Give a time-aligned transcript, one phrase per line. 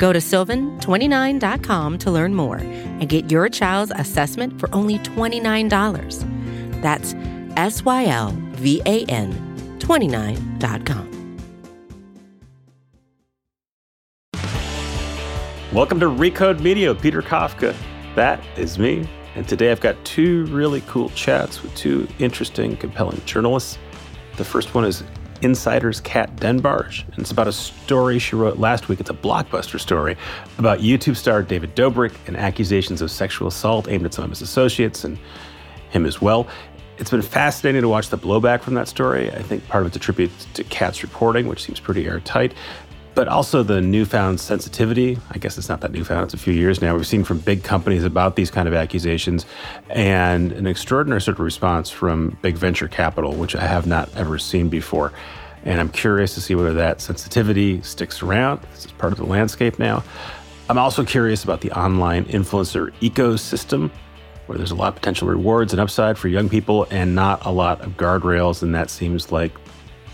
[0.00, 6.80] Go to sylvan29.com to learn more and get your child's assessment for only $29.
[6.80, 7.14] That's
[7.58, 9.30] S Y L V A N
[9.78, 11.06] 29.com.
[15.74, 17.76] Welcome to Recode Media, Peter Kafka.
[18.16, 19.06] That is me.
[19.34, 23.76] And today I've got two really cool chats with two interesting, compelling journalists.
[24.38, 25.04] The first one is
[25.42, 29.00] Insider's Kat Tenbarge, and it's about a story she wrote last week.
[29.00, 30.16] It's a blockbuster story
[30.58, 34.42] about YouTube star David Dobrik and accusations of sexual assault aimed at some of his
[34.42, 35.18] associates and
[35.90, 36.46] him as well.
[36.98, 39.30] It's been fascinating to watch the blowback from that story.
[39.32, 42.52] I think part of it's a tribute to Kat's reporting, which seems pretty airtight
[43.20, 45.18] but also the newfound sensitivity.
[45.30, 46.96] I guess it's not that newfound, it's a few years now.
[46.96, 49.44] We've seen from big companies about these kind of accusations
[49.90, 54.38] and an extraordinary sort of response from big venture capital, which I have not ever
[54.38, 55.12] seen before.
[55.66, 58.62] And I'm curious to see whether that sensitivity sticks around.
[58.72, 60.02] This is part of the landscape now.
[60.70, 63.90] I'm also curious about the online influencer ecosystem,
[64.46, 67.50] where there's a lot of potential rewards and upside for young people and not a
[67.50, 68.62] lot of guardrails.
[68.62, 69.52] And that seems like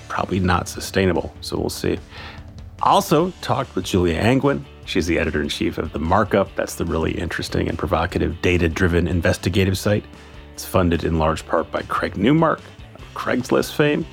[0.08, 1.32] probably not sustainable.
[1.40, 1.98] So we'll see.
[2.86, 4.64] Also talked with Julia Angwin.
[4.84, 6.54] She's the editor in chief of The Markup.
[6.54, 10.04] That's the really interesting and provocative data driven investigative site.
[10.54, 12.60] It's funded in large part by Craig Newmark,
[13.12, 14.06] Craigslist fame.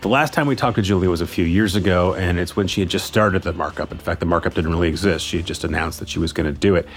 [0.00, 2.66] The last time we talked to Julia was a few years ago, and it's when
[2.66, 3.92] she had just started the markup.
[3.92, 5.24] In fact, the markup didn't really exist.
[5.24, 6.88] She had just announced that she was going to do it.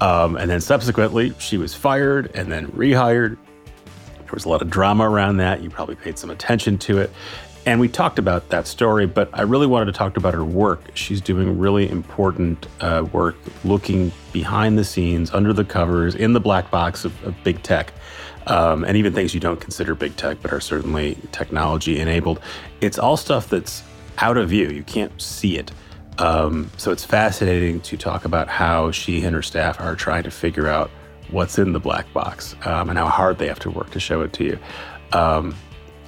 [0.00, 3.36] Um, and then subsequently, she was fired and then rehired.
[4.16, 5.62] There was a lot of drama around that.
[5.62, 7.10] You probably paid some attention to it.
[7.68, 10.90] And we talked about that story, but I really wanted to talk about her work.
[10.94, 16.40] She's doing really important uh, work looking behind the scenes, under the covers, in the
[16.40, 17.92] black box of, of big tech.
[18.46, 22.40] Um, and even things you don't consider big tech, but are certainly technology enabled.
[22.80, 23.82] It's all stuff that's
[24.16, 24.70] out of view.
[24.70, 25.70] You can't see it.
[26.16, 30.30] Um, so it's fascinating to talk about how she and her staff are trying to
[30.30, 30.90] figure out
[31.30, 34.22] what's in the black box um, and how hard they have to work to show
[34.22, 34.58] it to you.
[35.12, 35.54] Um,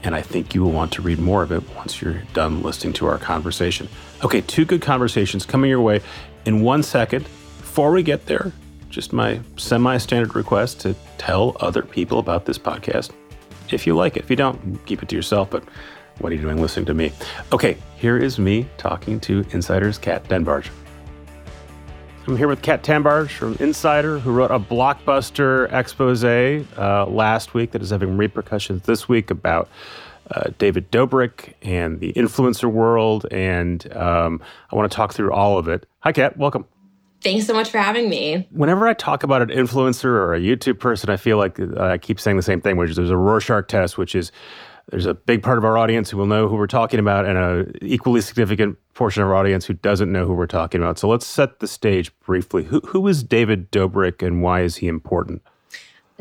[0.02, 2.92] and I think you will want to read more of it once you're done listening
[2.94, 3.88] to our conversation.
[4.24, 6.00] Okay, two good conversations coming your way
[6.44, 7.24] in one second.
[7.58, 8.52] Before we get there,
[8.88, 13.10] just my semi standard request to tell other people about this podcast
[13.70, 14.24] if you like it.
[14.24, 15.62] If you don't, keep it to yourself, but
[16.18, 17.12] what are you doing listening to me?
[17.52, 20.68] Okay, here is me talking to Insider's Kat Tenbarge.
[22.30, 27.72] I'm here with Kat Tenbarge from Insider, who wrote a blockbuster expose uh, last week
[27.72, 29.68] that is having repercussions this week about
[30.30, 33.26] uh, David Dobrik and the influencer world.
[33.32, 35.86] And um, I want to talk through all of it.
[36.04, 36.36] Hi, Kat.
[36.36, 36.66] Welcome.
[37.20, 38.46] Thanks so much for having me.
[38.52, 41.98] Whenever I talk about an influencer or a YouTube person, I feel like uh, I
[41.98, 44.30] keep saying the same thing, which is there's a Rorschach test, which is
[44.90, 47.38] there's a big part of our audience who will know who we're talking about, and
[47.38, 50.98] a equally significant portion of our audience who doesn't know who we're talking about.
[50.98, 52.64] So let's set the stage briefly.
[52.64, 55.42] Who, who is David Dobrik, and why is he important?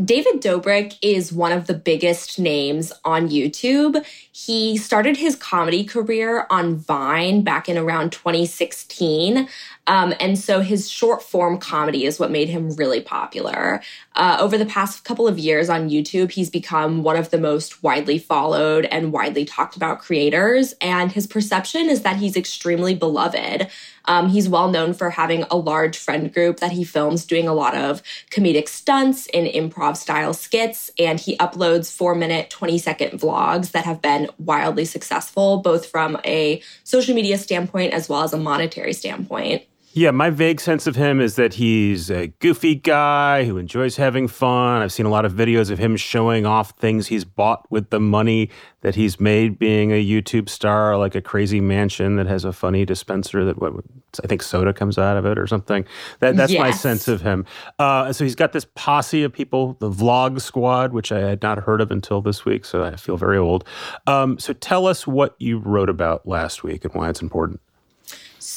[0.04, 4.06] David Dobrik is one of the biggest names on YouTube.
[4.32, 9.50] He started his comedy career on Vine back in around 2016.
[9.88, 13.82] Um, and so his short form comedy is what made him really popular.
[14.16, 17.84] Uh, over the past couple of years on YouTube, he's become one of the most
[17.84, 20.74] widely followed and widely talked about creators.
[20.80, 23.68] And his perception is that he's extremely beloved.
[24.10, 27.54] Um, he's well known for having a large friend group that he films doing a
[27.54, 30.90] lot of comedic stunts and improv style skits.
[30.98, 36.20] And he uploads four minute, 20 second vlogs that have been wildly successful, both from
[36.26, 39.69] a social media standpoint as well as a monetary standpoint.
[39.92, 44.28] Yeah, my vague sense of him is that he's a goofy guy who enjoys having
[44.28, 44.84] fun.
[44.84, 48.00] I've seen a lot of videos of him showing off things he's bought with the
[48.00, 48.52] money
[48.82, 52.86] that he's made being a YouTube star, like a crazy mansion that has a funny
[52.86, 53.74] dispenser that what
[54.24, 55.86] I think soda comes out of it or something.
[56.20, 56.60] That that's yes.
[56.60, 57.48] my sense of him.
[57.80, 61.58] Uh, so he's got this posse of people, the Vlog Squad, which I had not
[61.58, 63.64] heard of until this week, so I feel very old.
[64.06, 67.60] Um, so tell us what you wrote about last week and why it's important.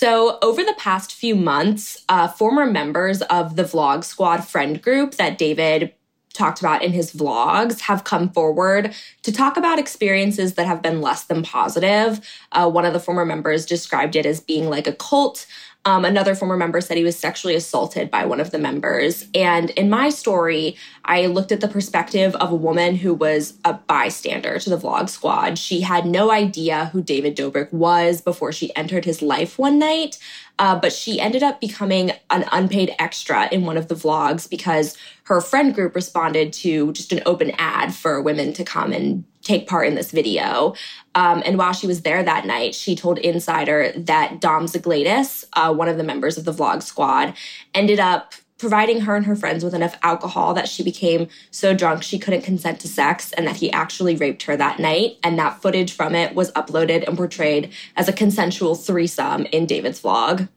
[0.03, 5.15] So, over the past few months, uh, former members of the Vlog Squad friend group
[5.15, 5.95] that David
[6.33, 11.01] talked about in his vlogs have come forward to talk about experiences that have been
[11.01, 12.21] less than positive.
[12.53, 15.47] Uh, one of the former members described it as being like a cult.
[15.85, 19.27] Um, another former member said he was sexually assaulted by one of the members.
[19.35, 23.75] And in my story, I looked at the perspective of a woman who was a
[23.75, 25.59] bystander to the vlog squad.
[25.59, 30.19] She had no idea who David Dobrik was before she entered his life one night.
[30.59, 34.97] Uh, but she ended up becoming an unpaid extra in one of the vlogs because
[35.25, 39.67] her friend group responded to just an open ad for women to come and take
[39.67, 40.75] part in this video.
[41.15, 45.75] Um, and while she was there that night, she told Insider that Dom Zeglaitis, uh,
[45.75, 47.35] one of the members of the vlog squad,
[47.75, 52.01] ended up providing her and her friends with enough alcohol that she became so drunk
[52.01, 55.19] she couldn't consent to sex and that he actually raped her that night.
[55.25, 60.01] And that footage from it was uploaded and portrayed as a consensual threesome in David's
[60.01, 60.49] vlog.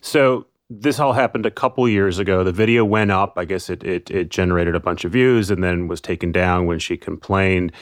[0.00, 2.44] So this all happened a couple years ago.
[2.44, 3.32] The video went up.
[3.36, 6.66] I guess it, it, it generated a bunch of views and then was taken down
[6.66, 7.72] when she complained.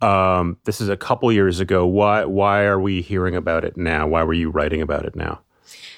[0.00, 1.86] Um, this is a couple years ago.
[1.86, 4.08] Why why are we hearing about it now?
[4.08, 5.42] Why were you writing about it now?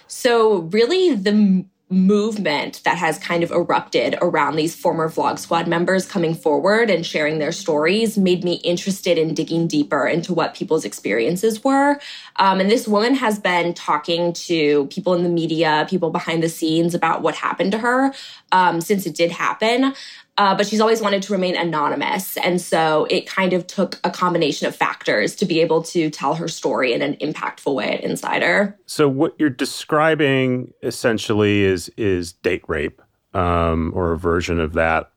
[0.09, 6.07] So really, the movement that has kind of erupted around these former Vlog Squad members
[6.07, 10.85] coming forward and sharing their stories made me interested in digging deeper into what people's
[10.85, 11.99] experiences were.
[12.37, 16.49] Um, and this woman has been talking to people in the media, people behind the
[16.49, 18.15] scenes about what happened to her
[18.53, 19.93] um, since it did happen
[20.41, 22.39] uh, but she's always wanted to remain anonymous.
[22.39, 26.35] And so it kind of took a combination of factors to be able to tell
[26.35, 28.75] her story in an impactful way at Insider.
[28.87, 33.03] So what you're describing essentially is is date rape
[33.35, 35.11] um, or a version of that.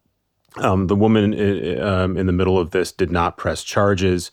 [0.57, 4.29] Um, the woman uh, um, in the middle of this did not press charges.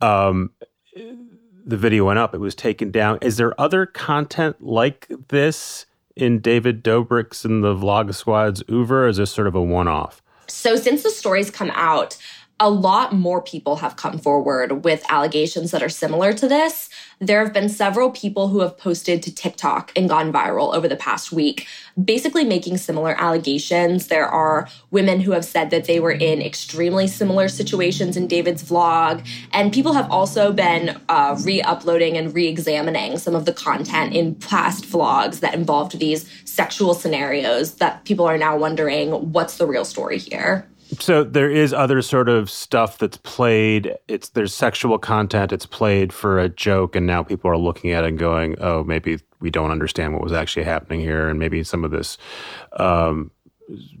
[0.00, 0.52] Um,
[0.94, 3.18] the video went up; it was taken down.
[3.20, 5.84] Is there other content like this
[6.16, 9.10] in David Dobrik's and the Vlog Squad's oeuvre?
[9.10, 10.21] is this sort of a one-off?
[10.52, 12.16] So since the stories come out,
[12.60, 16.88] a lot more people have come forward with allegations that are similar to this.
[17.18, 20.96] There have been several people who have posted to TikTok and gone viral over the
[20.96, 21.66] past week,
[22.02, 24.08] basically making similar allegations.
[24.08, 28.62] There are women who have said that they were in extremely similar situations in David's
[28.62, 29.26] vlog.
[29.52, 34.14] And people have also been uh, re uploading and re examining some of the content
[34.14, 39.66] in past vlogs that involved these sexual scenarios that people are now wondering what's the
[39.66, 40.68] real story here.
[40.98, 43.96] So there is other sort of stuff that's played.
[44.08, 45.52] It's there's sexual content.
[45.52, 48.84] It's played for a joke, and now people are looking at it and going, "Oh,
[48.84, 52.18] maybe we don't understand what was actually happening here, and maybe some of this."
[52.72, 53.30] Um,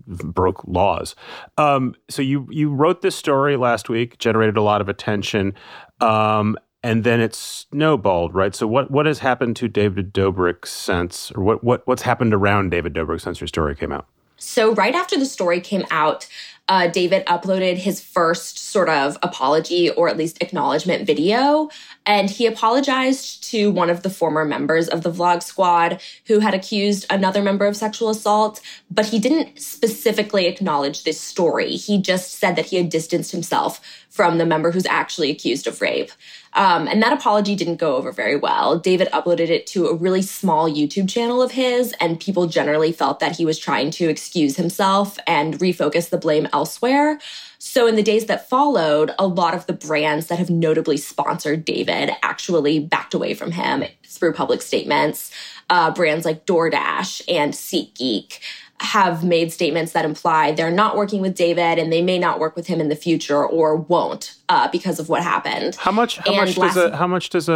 [0.06, 1.14] broke laws.
[1.56, 5.54] Um, so you you wrote this story last week, generated a lot of attention,
[6.00, 8.54] um, and then it snowballed, right?
[8.54, 12.70] So what what has happened to David Dobrik since, or what what what's happened around
[12.70, 14.06] David Dobrik since your story came out?
[14.36, 16.26] So right after the story came out,
[16.72, 21.68] uh, David uploaded his first sort of apology or at least acknowledgement video.
[22.06, 26.54] And he apologized to one of the former members of the vlog squad who had
[26.54, 31.72] accused another member of sexual assault, but he didn't specifically acknowledge this story.
[31.72, 33.78] He just said that he had distanced himself
[34.08, 36.10] from the member who's actually accused of rape.
[36.54, 38.78] Um, and that apology didn't go over very well.
[38.78, 43.20] David uploaded it to a really small YouTube channel of his, and people generally felt
[43.20, 47.18] that he was trying to excuse himself and refocus the blame elsewhere.
[47.58, 51.64] So, in the days that followed, a lot of the brands that have notably sponsored
[51.64, 55.30] David actually backed away from him through public statements.
[55.70, 58.40] Uh, brands like DoorDash and SeatGeek
[58.82, 62.56] have made statements that imply they're not working with David and they may not work
[62.56, 65.76] with him in the future or won't uh, because of what happened.
[65.76, 66.18] How much?
[66.18, 67.54] How and much does a how much does a,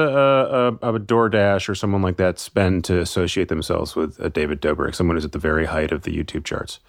[0.81, 4.95] a, a DoorDash or someone like that spend to associate themselves with a David Dobrik,
[4.95, 6.81] someone who's at the very height of the YouTube charts?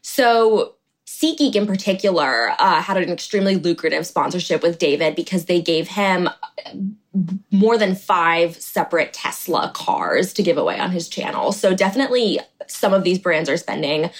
[0.00, 0.74] So
[1.22, 6.28] SeatGeek in particular uh, had an extremely lucrative sponsorship with David because they gave him
[7.52, 11.52] more than five separate Tesla cars to give away on his channel.
[11.52, 14.10] So definitely some of these brands are spending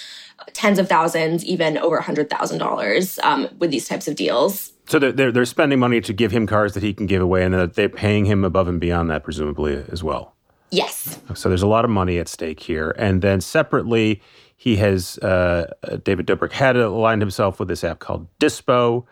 [0.53, 3.19] tens of thousands, even over a hundred thousand um, dollars
[3.59, 4.71] with these types of deals.
[4.85, 7.53] So they're, they're spending money to give him cars that he can give away, and
[7.53, 10.35] they're paying him above and beyond that, presumably as well.
[10.71, 11.19] Yes.
[11.35, 14.21] So there's a lot of money at stake here, and then separately,
[14.63, 15.69] he has uh,
[16.05, 19.03] David Dobrik had aligned himself with this app called Dispo.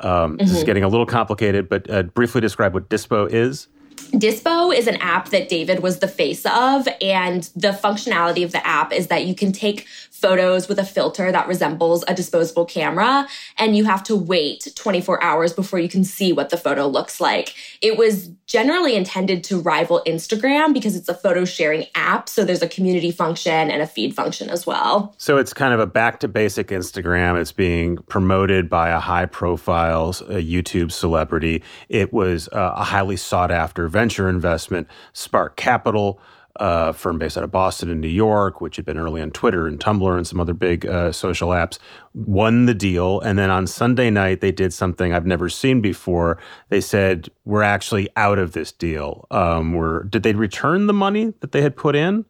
[0.00, 0.36] Um, mm-hmm.
[0.36, 0.66] This is mm-hmm.
[0.66, 3.68] getting a little complicated, but uh, briefly describe what Dispo is.
[4.12, 8.64] Dispo is an app that David was the face of, and the functionality of the
[8.66, 9.86] app is that you can take
[10.20, 15.22] photos with a filter that resembles a disposable camera, and you have to wait 24
[15.22, 17.54] hours before you can see what the photo looks like.
[17.80, 22.28] It was generally intended to rival Instagram because it's a photo sharing app.
[22.28, 25.14] So there's a community function and a feed function as well.
[25.18, 27.38] So it's kind of a back to basic Instagram.
[27.40, 31.62] It's being promoted by a high profile YouTube celebrity.
[31.88, 36.20] It was uh, a highly sought after venture investment, Spark Capital
[36.58, 39.66] uh, firm based out of Boston and New York, which had been early on Twitter
[39.66, 41.78] and Tumblr and some other big uh, social apps,
[42.14, 43.20] won the deal.
[43.20, 46.38] And then on Sunday night, they did something I've never seen before.
[46.68, 49.26] They said, We're actually out of this deal.
[49.30, 52.24] Um, we're, did they return the money that they had put in?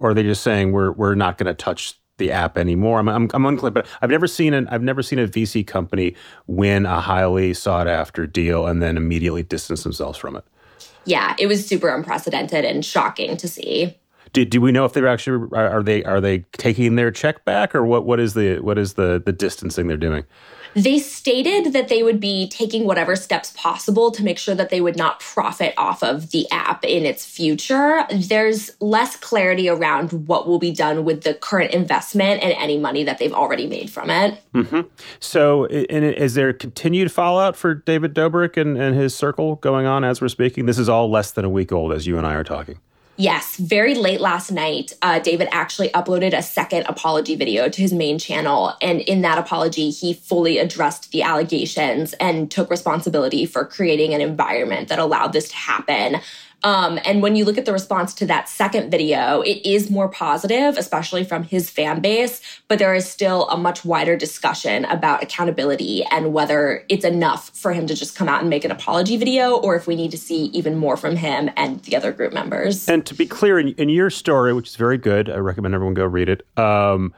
[0.00, 3.00] Or are they just saying, We're, we're not going to touch the app anymore.
[3.00, 6.14] I'm, I'm, I'm, unclear, but I've never seen an I've never seen a VC company
[6.46, 10.44] win a highly sought after deal and then immediately distance themselves from it
[11.04, 13.96] yeah, it was super unprecedented and shocking to see.
[14.32, 17.74] Do, do we know if they're actually are they are they taking their check back
[17.74, 20.24] or what what is the what is the the distancing they're doing?
[20.74, 24.80] They stated that they would be taking whatever steps possible to make sure that they
[24.80, 28.04] would not profit off of the app in its future.
[28.10, 33.04] There's less clarity around what will be done with the current investment and any money
[33.04, 34.40] that they've already made from it.
[34.54, 34.88] Mm-hmm.
[35.20, 40.20] So, is there continued fallout for David Dobrik and, and his circle going on as
[40.20, 40.66] we're speaking?
[40.66, 42.78] This is all less than a week old as you and I are talking.
[43.16, 47.92] Yes, very late last night, uh, David actually uploaded a second apology video to his
[47.92, 48.74] main channel.
[48.82, 54.20] And in that apology, he fully addressed the allegations and took responsibility for creating an
[54.20, 56.16] environment that allowed this to happen.
[56.64, 60.08] Um, and when you look at the response to that second video, it is more
[60.08, 62.40] positive, especially from his fan base.
[62.68, 67.74] But there is still a much wider discussion about accountability and whether it's enough for
[67.74, 70.18] him to just come out and make an apology video, or if we need to
[70.18, 72.88] see even more from him and the other group members.
[72.88, 75.94] And to be clear, in, in your story, which is very good, I recommend everyone
[75.94, 76.46] go read it.
[76.58, 77.12] Um,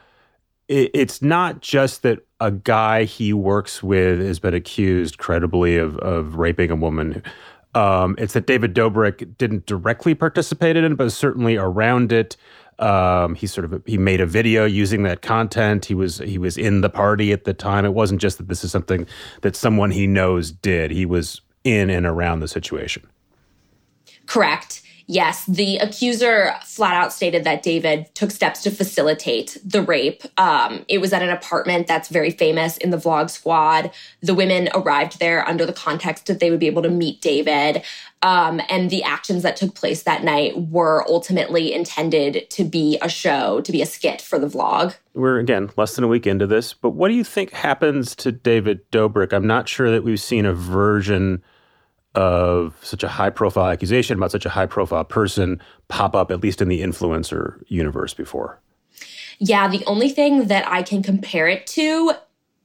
[0.66, 5.96] it it's not just that a guy he works with has been accused credibly of,
[5.98, 7.22] of raping a woman
[7.76, 12.34] um, it's that David Dobrik didn't directly participate in it, but certainly around it.
[12.78, 15.84] Um, he sort of he made a video using that content.
[15.84, 17.84] He was he was in the party at the time.
[17.84, 19.06] It wasn't just that this is something
[19.42, 20.90] that someone he knows did.
[20.90, 23.06] He was in and around the situation.
[24.24, 24.80] Correct.
[25.08, 30.22] Yes, the accuser flat out stated that David took steps to facilitate the rape.
[30.36, 33.92] Um, it was at an apartment that's very famous in the vlog squad.
[34.20, 37.84] The women arrived there under the context that they would be able to meet David.
[38.22, 43.08] Um, and the actions that took place that night were ultimately intended to be a
[43.08, 44.96] show, to be a skit for the vlog.
[45.14, 48.32] We're again less than a week into this, but what do you think happens to
[48.32, 49.32] David Dobrik?
[49.32, 51.42] I'm not sure that we've seen a version
[52.16, 56.40] of such a high profile accusation about such a high profile person pop up, at
[56.40, 58.58] least in the influencer universe before?
[59.38, 62.14] Yeah, the only thing that I can compare it to,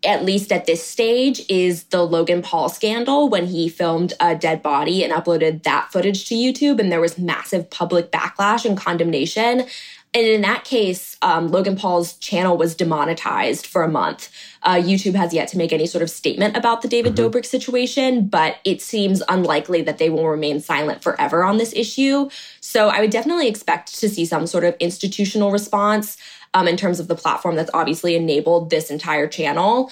[0.05, 4.63] at least at this stage, is the Logan Paul scandal when he filmed a dead
[4.63, 9.65] body and uploaded that footage to YouTube, and there was massive public backlash and condemnation.
[10.13, 14.29] And in that case, um, Logan Paul's channel was demonetized for a month.
[14.63, 17.37] Uh, YouTube has yet to make any sort of statement about the David mm-hmm.
[17.37, 22.29] Dobrik situation, but it seems unlikely that they will remain silent forever on this issue.
[22.59, 26.17] So I would definitely expect to see some sort of institutional response
[26.53, 29.89] um, in terms of the platform that's obviously enabled this entire channel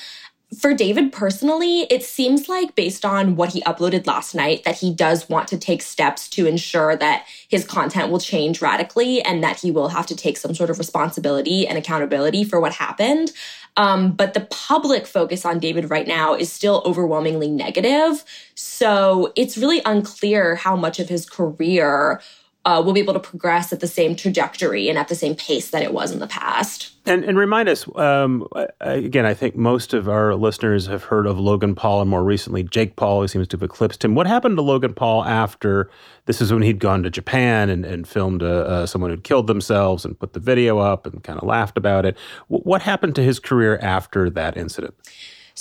[0.57, 4.91] for David personally, it seems like based on what he uploaded last night, that he
[4.91, 9.59] does want to take steps to ensure that his content will change radically and that
[9.59, 13.31] he will have to take some sort of responsibility and accountability for what happened.
[13.77, 18.25] Um, but the public focus on David right now is still overwhelmingly negative.
[18.55, 22.21] So it's really unclear how much of his career
[22.65, 25.71] uh, will be able to progress at the same trajectory and at the same pace
[25.71, 26.93] that it was in the past.
[27.05, 28.45] And, and remind us um,
[28.81, 29.25] again.
[29.25, 32.97] I think most of our listeners have heard of Logan Paul, and more recently Jake
[32.97, 34.13] Paul, who seems to have eclipsed him.
[34.13, 35.89] What happened to Logan Paul after
[36.25, 36.41] this?
[36.41, 40.05] Is when he'd gone to Japan and, and filmed uh, uh, someone who'd killed themselves
[40.05, 42.17] and put the video up and kind of laughed about it.
[42.49, 44.93] W- what happened to his career after that incident?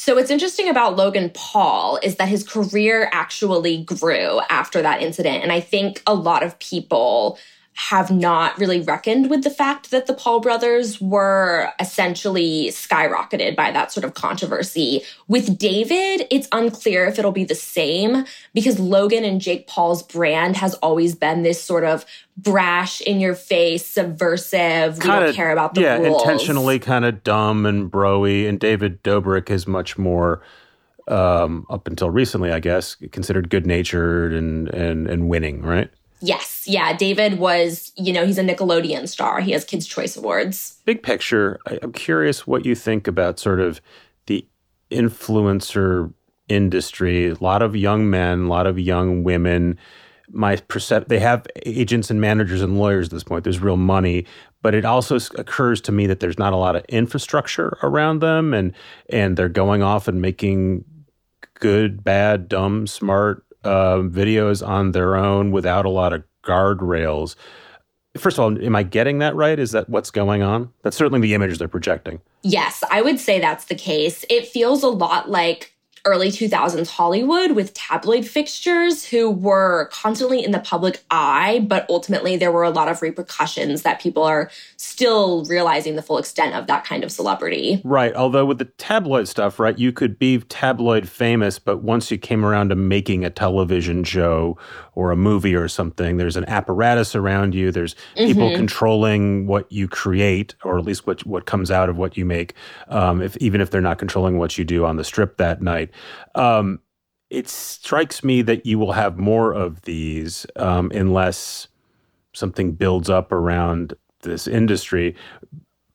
[0.01, 5.43] So what's interesting about Logan Paul is that his career actually grew after that incident.
[5.43, 7.37] And I think a lot of people
[7.79, 13.71] have not really reckoned with the fact that the Paul brothers were essentially skyrocketed by
[13.71, 15.03] that sort of controversy.
[15.29, 20.57] With David, it's unclear if it'll be the same because Logan and Jake Paul's brand
[20.57, 22.05] has always been this sort of
[22.37, 24.99] brash, in your face, subversive.
[24.99, 26.21] Kinda, we don't care about the yeah, rules.
[26.21, 28.49] intentionally kind of dumb and broy.
[28.49, 30.43] And David Dobrik is much more.
[31.07, 35.91] Um, up until recently, I guess, considered good natured and, and and winning, right?
[36.21, 36.65] Yes.
[36.67, 36.97] Yeah.
[36.97, 39.41] David was, you know, he's a Nickelodeon star.
[39.41, 40.81] He has Kids' Choice Awards.
[40.85, 43.81] Big picture, I'm curious what you think about sort of
[44.27, 44.47] the
[44.91, 46.13] influencer
[46.49, 47.29] industry.
[47.29, 49.79] A lot of young men, a lot of young women.
[50.31, 53.45] My percept they have agents and managers and lawyers at this point.
[53.45, 54.27] There's real money,
[54.61, 58.53] but it also occurs to me that there's not a lot of infrastructure around them,
[58.53, 58.75] and
[59.09, 60.85] and they're going off and making
[61.55, 67.35] good, bad, dumb, smart uh, videos on their own without a lot of guardrails.
[68.17, 69.59] First of all, am I getting that right?
[69.59, 70.73] Is that what's going on?
[70.83, 72.21] That's certainly the image they're projecting.
[72.43, 74.25] Yes, I would say that's the case.
[74.31, 75.75] It feels a lot like
[76.09, 82.37] early 2000s Hollywood with tabloid fixtures who were constantly in the public eye, but ultimately
[82.37, 86.67] there were a lot of repercussions that people are still realizing the full extent of
[86.67, 87.81] that kind of celebrity.
[87.85, 88.15] Right.
[88.15, 92.45] Although with the tabloid stuff, right, you could be tabloid famous, but once you came
[92.45, 94.57] around to making a television show
[94.99, 98.57] or a movie or something, there's an apparatus around you, there's people mm-hmm.
[98.57, 102.53] controlling what you create, or at least what, what comes out of what you make,
[102.89, 105.89] um, if, even if they're not controlling what you do on the strip that night.
[106.35, 106.81] Um,
[107.31, 111.69] it strikes me that you will have more of these um, unless
[112.35, 115.15] something builds up around this industry.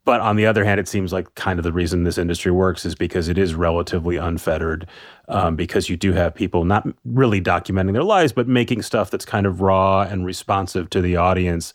[0.05, 2.85] But on the other hand, it seems like kind of the reason this industry works
[2.85, 4.85] is because it is relatively unfettered,
[5.29, 9.25] um, because you do have people not really documenting their lives, but making stuff that's
[9.25, 11.73] kind of raw and responsive to the audience.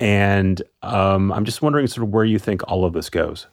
[0.00, 3.46] And um, I'm just wondering sort of where you think all of this goes.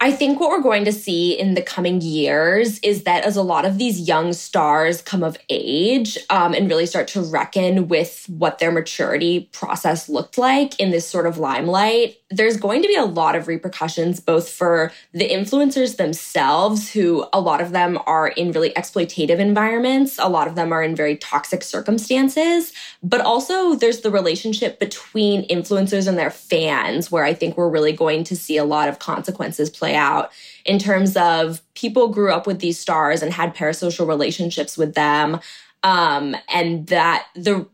[0.00, 3.42] I think what we're going to see in the coming years is that as a
[3.42, 8.24] lot of these young stars come of age um, and really start to reckon with
[8.28, 12.94] what their maturity process looked like in this sort of limelight, there's going to be
[12.94, 18.28] a lot of repercussions both for the influencers themselves, who a lot of them are
[18.28, 23.74] in really exploitative environments, a lot of them are in very toxic circumstances, but also
[23.74, 28.36] there's the relationship between influencers and their fans, where I think we're really going to
[28.36, 30.30] see a lot of consequences play play out
[30.64, 35.40] in terms of people grew up with these stars and had parasocial relationships with them
[35.82, 37.66] um, and that the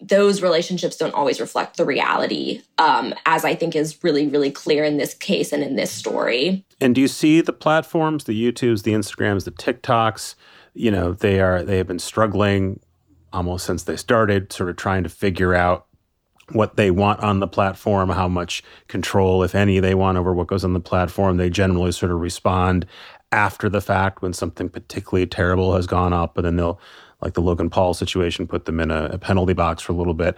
[0.00, 4.82] those relationships don't always reflect the reality, um, as I think is really, really clear
[4.82, 6.64] in this case and in this story.
[6.80, 10.34] And do you see the platforms, the YouTubes, the Instagrams, the TikToks?
[10.74, 12.80] You know, they are they have been struggling
[13.32, 15.86] almost since they started, sort of trying to figure out
[16.50, 20.48] what they want on the platform, how much control, if any, they want over what
[20.48, 21.36] goes on the platform.
[21.36, 22.86] They generally sort of respond
[23.30, 26.80] after the fact when something particularly terrible has gone up, and then they'll,
[27.20, 30.14] like the Logan Paul situation, put them in a, a penalty box for a little
[30.14, 30.36] bit.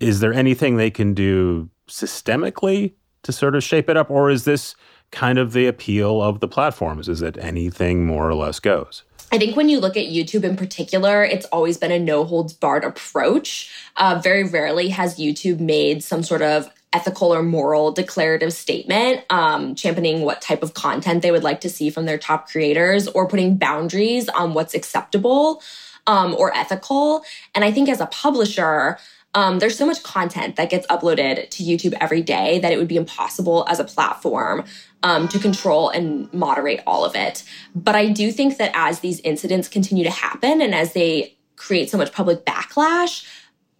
[0.00, 4.44] Is there anything they can do systemically to sort of shape it up, or is
[4.44, 4.74] this
[5.10, 7.08] kind of the appeal of the platforms?
[7.08, 9.04] Is that anything more or less goes?
[9.34, 12.52] I think when you look at YouTube in particular, it's always been a no holds
[12.52, 13.68] barred approach.
[13.96, 19.74] Uh, very rarely has YouTube made some sort of ethical or moral declarative statement, um,
[19.74, 23.26] championing what type of content they would like to see from their top creators or
[23.26, 25.60] putting boundaries on what's acceptable
[26.06, 27.24] um, or ethical.
[27.56, 28.98] And I think as a publisher,
[29.34, 32.88] um, there's so much content that gets uploaded to YouTube every day that it would
[32.88, 34.64] be impossible as a platform
[35.02, 37.44] um, to control and moderate all of it.
[37.74, 41.90] But I do think that as these incidents continue to happen and as they create
[41.90, 43.26] so much public backlash,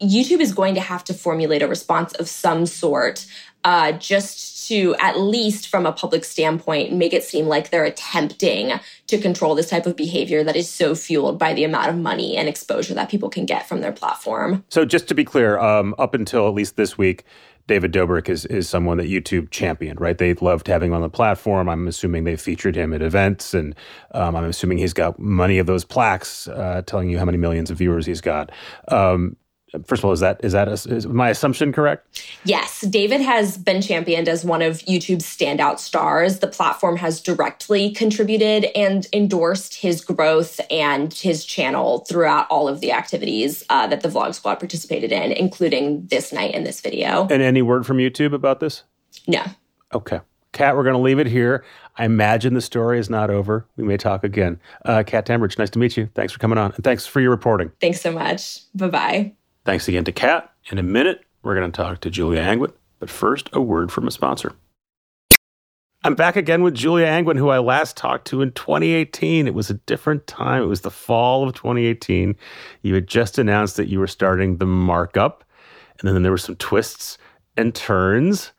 [0.03, 3.27] YouTube is going to have to formulate a response of some sort
[3.65, 8.73] uh, just to, at least from a public standpoint, make it seem like they're attempting
[9.07, 12.37] to control this type of behavior that is so fueled by the amount of money
[12.37, 14.65] and exposure that people can get from their platform.
[14.69, 17.25] So, just to be clear, um, up until at least this week,
[17.67, 20.19] David Dobrik is, is someone that YouTube championed, right?
[20.19, 21.69] They loved having on the platform.
[21.69, 23.75] I'm assuming they featured him at events, and
[24.11, 27.71] um, I'm assuming he's got many of those plaques uh, telling you how many millions
[27.71, 28.53] of viewers he's got.
[28.89, 29.37] Um,
[29.87, 32.23] First of all, is that is that a, is my assumption correct?
[32.45, 36.39] Yes, David has been championed as one of YouTube's standout stars.
[36.39, 42.81] The platform has directly contributed and endorsed his growth and his channel throughout all of
[42.81, 47.27] the activities uh, that the Vlog Squad participated in, including this night in this video.
[47.31, 48.85] And any word from YouTube about this?
[49.27, 49.43] No.
[49.93, 50.21] Okay.
[50.53, 51.65] Kat, we're going to leave it here.
[51.99, 53.67] I imagine the story is not over.
[53.77, 54.61] We may talk again.
[54.85, 56.09] Uh, Kat Tenbarge, nice to meet you.
[56.15, 56.73] Thanks for coming on.
[56.73, 57.73] And thanks for your reporting.
[57.81, 58.61] Thanks so much.
[58.75, 59.33] Bye bye.
[59.65, 60.53] Thanks again to Kat.
[60.71, 64.07] In a minute, we're going to talk to Julia Angwin, but first, a word from
[64.07, 64.53] a sponsor.
[66.03, 69.47] I'm back again with Julia Angwin, who I last talked to in 2018.
[69.47, 70.63] It was a different time.
[70.63, 72.37] It was the fall of 2018.
[72.83, 75.45] You had just announced that you were starting the markup,
[75.99, 77.17] and then there were some twists
[77.57, 78.53] and turns,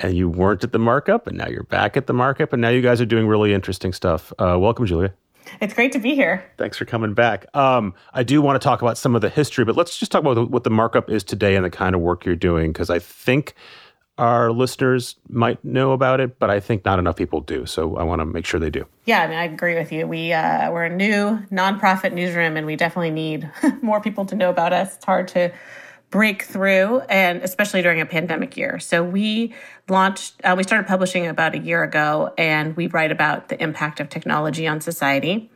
[0.00, 2.70] and you weren't at the markup, and now you're back at the markup, and now
[2.70, 4.32] you guys are doing really interesting stuff.
[4.40, 5.14] Uh, welcome, Julia.
[5.60, 6.44] It's great to be here.
[6.56, 7.46] Thanks for coming back.
[7.54, 10.22] Um, I do want to talk about some of the history, but let's just talk
[10.22, 12.98] about what the markup is today and the kind of work you're doing, because I
[12.98, 13.54] think
[14.20, 17.64] our listeners might know about it, but I think not enough people do.
[17.64, 18.86] So I want to make sure they do.
[19.06, 20.06] Yeah, I mean, I agree with you.
[20.06, 23.50] We uh, we're a new nonprofit newsroom, and we definitely need
[23.82, 24.96] more people to know about us.
[24.96, 25.50] It's hard to
[26.10, 28.78] break through, and especially during a pandemic year.
[28.80, 29.54] So we
[29.88, 34.00] launched, uh, we started publishing about a year ago, and we write about the impact
[34.00, 35.50] of technology on society.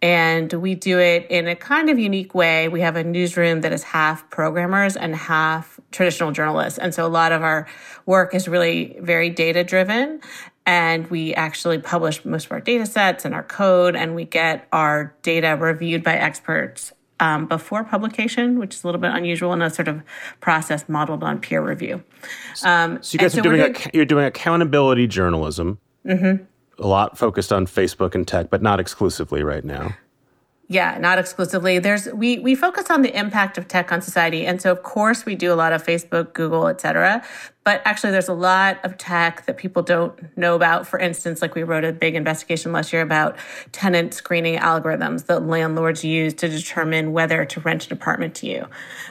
[0.00, 2.68] And we do it in a kind of unique way.
[2.68, 6.80] We have a newsroom that is half programmers and half traditional journalists.
[6.80, 7.68] And so a lot of our
[8.04, 10.20] work is really very data driven.
[10.66, 14.66] And we actually publish most of our data sets and our code, and we get
[14.72, 19.62] our data reviewed by experts um, before publication, which is a little bit unusual in
[19.62, 20.02] a sort of
[20.40, 22.02] process modeled on peer review.
[22.64, 25.78] Um, so you guys so are doing, doing a, you're doing accountability journalism.
[26.04, 26.42] Mm-hmm.
[26.82, 29.94] A lot focused on Facebook and tech, but not exclusively right now.
[30.68, 31.78] Yeah, not exclusively.
[31.80, 35.26] There's we we focus on the impact of tech on society, and so of course
[35.26, 37.22] we do a lot of Facebook, Google, etc.
[37.64, 40.86] But actually, there's a lot of tech that people don't know about.
[40.86, 43.36] For instance, like we wrote a big investigation last year about
[43.72, 48.66] tenant screening algorithms that landlords use to determine whether to rent an apartment to you,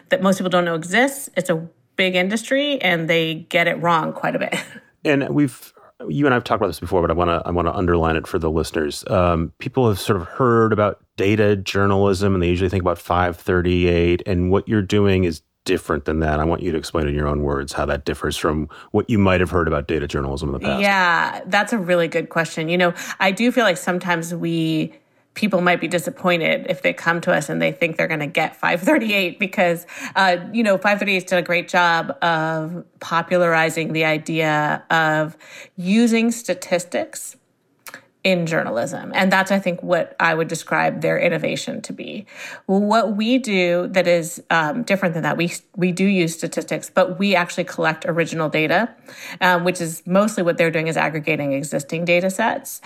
[0.09, 1.29] that most people don't know exists.
[1.37, 4.55] It's a big industry, and they get it wrong quite a bit.
[5.03, 5.73] And we've
[6.09, 8.15] you and I've talked about this before, but I want to I want to underline
[8.15, 9.03] it for the listeners.
[9.07, 14.23] Um, people have sort of heard about data journalism, and they usually think about 538.
[14.25, 16.39] And what you're doing is different than that.
[16.39, 19.19] I want you to explain in your own words how that differs from what you
[19.19, 20.81] might have heard about data journalism in the past.
[20.81, 22.69] Yeah, that's a really good question.
[22.69, 24.93] You know, I do feel like sometimes we
[25.33, 28.27] people might be disappointed if they come to us and they think they're going to
[28.27, 34.83] get 538 because uh, you know 538's done a great job of popularizing the idea
[34.89, 35.37] of
[35.77, 37.37] using statistics
[38.23, 39.11] in journalism.
[39.15, 42.27] And that's, I think, what I would describe their innovation to be.
[42.67, 47.17] What we do that is um, different than that, we, we do use statistics, but
[47.17, 48.93] we actually collect original data,
[49.41, 52.81] um, which is mostly what they're doing is aggregating existing data sets.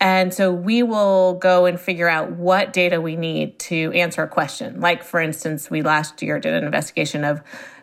[0.00, 4.28] And so we will go and figure out what data we need to answer a
[4.28, 4.80] question.
[4.80, 7.42] Like, for instance, we last year did an investigation of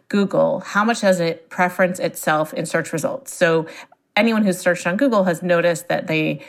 [0.10, 3.34] Google, how much does it preference itself in search results?
[3.34, 3.68] So
[4.16, 6.46] anyone who's searched on Google has noticed that they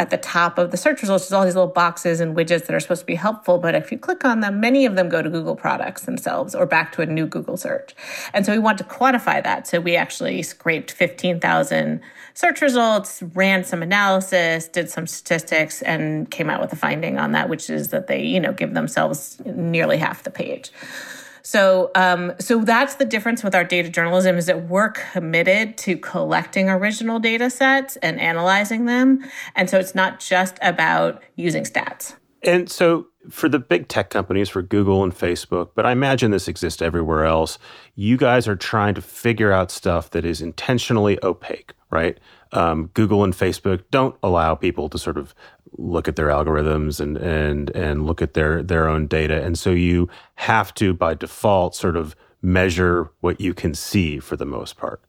[0.00, 2.72] at the top of the search results is all these little boxes and widgets that
[2.72, 3.58] are supposed to be helpful.
[3.58, 6.64] But if you click on them, many of them go to Google products themselves or
[6.64, 7.94] back to a new Google search.
[8.32, 9.66] And so we want to quantify that.
[9.66, 12.00] So we actually scraped 15,000
[12.32, 17.32] search results, ran some analysis, did some statistics, and came out with a finding on
[17.32, 20.72] that, which is that they, you know, give themselves nearly half the page.
[21.42, 25.96] So, um, so that's the difference with our data journalism is that we're committed to
[25.96, 29.24] collecting original data sets and analyzing them,
[29.54, 32.14] and so it's not just about using stats.
[32.42, 36.48] And so, for the big tech companies, for Google and Facebook, but I imagine this
[36.48, 37.58] exists everywhere else.
[37.94, 42.18] You guys are trying to figure out stuff that is intentionally opaque, right?
[42.52, 45.34] Um, Google and Facebook don't allow people to sort of
[45.78, 49.42] look at their algorithms and and and look at their their own data.
[49.42, 54.36] And so you have to by default sort of measure what you can see for
[54.36, 55.00] the most part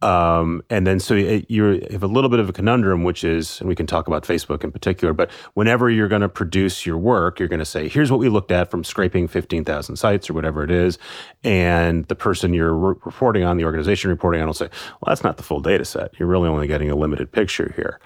[0.00, 3.68] um, and then so you have a little bit of a conundrum which is and
[3.68, 7.38] we can talk about facebook in particular but whenever you're going to produce your work
[7.38, 10.62] you're going to say here's what we looked at from scraping 15000 sites or whatever
[10.62, 10.98] it is
[11.42, 14.68] and the person you're re- reporting on the organization reporting on will say
[15.00, 16.18] well that's not the full data set.
[16.18, 18.00] You're really only getting a limited picture here.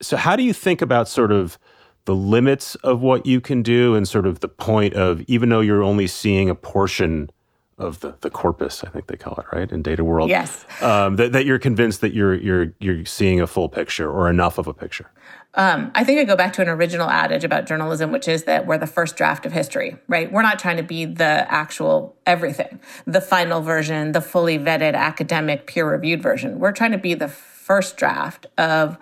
[0.00, 1.58] So, how do you think about sort of
[2.04, 5.60] the limits of what you can do and sort of the point of even though
[5.60, 7.30] you're only seeing a portion
[7.82, 10.30] of the, the corpus, I think they call it, right, in data world.
[10.30, 10.64] Yes.
[10.80, 14.58] Um, that, that you're convinced that you're you're you're seeing a full picture or enough
[14.58, 15.10] of a picture.
[15.54, 18.66] Um, I think I go back to an original adage about journalism, which is that
[18.66, 20.32] we're the first draft of history, right?
[20.32, 25.66] We're not trying to be the actual everything, the final version, the fully vetted academic
[25.66, 26.58] peer reviewed version.
[26.58, 28.96] We're trying to be the first draft of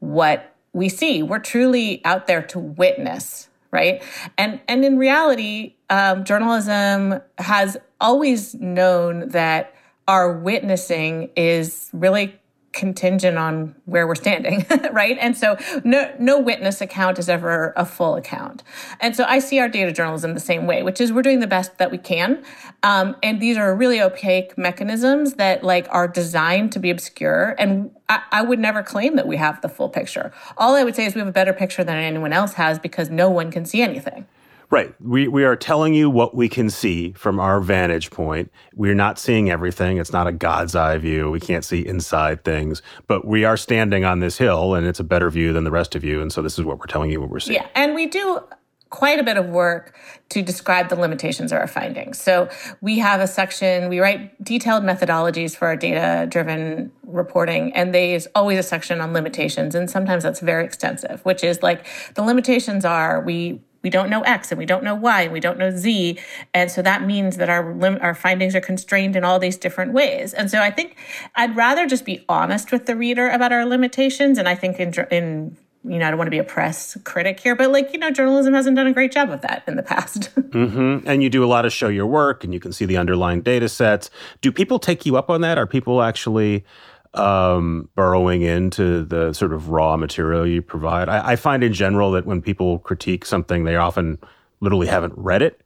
[0.00, 1.22] what we see.
[1.22, 4.02] We're truly out there to witness, right?
[4.36, 9.74] And and in reality, um, journalism has always known that
[10.08, 12.38] our witnessing is really
[12.76, 15.16] contingent on where we're standing, right?
[15.18, 18.62] And so no no witness account is ever a full account.
[19.00, 21.46] And so I see our data journalism the same way, which is we're doing the
[21.46, 22.44] best that we can.
[22.82, 27.56] Um, and these are really opaque mechanisms that like are designed to be obscure.
[27.58, 30.30] And I, I would never claim that we have the full picture.
[30.58, 33.08] All I would say is we have a better picture than anyone else has because
[33.08, 34.26] no one can see anything.
[34.70, 34.94] Right.
[35.00, 38.50] We, we are telling you what we can see from our vantage point.
[38.74, 39.98] We're not seeing everything.
[39.98, 41.30] It's not a God's eye view.
[41.30, 45.04] We can't see inside things, but we are standing on this hill and it's a
[45.04, 46.20] better view than the rest of you.
[46.20, 47.60] And so this is what we're telling you what we're seeing.
[47.60, 47.68] Yeah.
[47.74, 48.40] And we do
[48.90, 49.96] quite a bit of work
[50.28, 52.20] to describe the limitations of our findings.
[52.20, 52.48] So
[52.80, 58.26] we have a section, we write detailed methodologies for our data driven reporting, and there's
[58.34, 59.74] always a section on limitations.
[59.74, 64.22] And sometimes that's very extensive, which is like the limitations are we we don't know
[64.22, 66.18] X and we don't know Y and we don't know Z.
[66.52, 69.92] And so that means that our lim- our findings are constrained in all these different
[69.92, 70.34] ways.
[70.34, 70.96] And so I think
[71.36, 74.38] I'd rather just be honest with the reader about our limitations.
[74.38, 77.38] And I think in, in you know, I don't want to be a press critic
[77.38, 79.84] here, but like, you know, journalism hasn't done a great job of that in the
[79.84, 80.34] past.
[80.36, 81.08] mm-hmm.
[81.08, 83.40] And you do a lot of show your work and you can see the underlying
[83.40, 84.10] data sets.
[84.40, 85.58] Do people take you up on that?
[85.58, 86.64] Are people actually
[87.18, 91.08] um, burrowing into the sort of raw material you provide?
[91.08, 94.18] I, I find in general that when people critique something, they often
[94.60, 95.62] literally haven't read it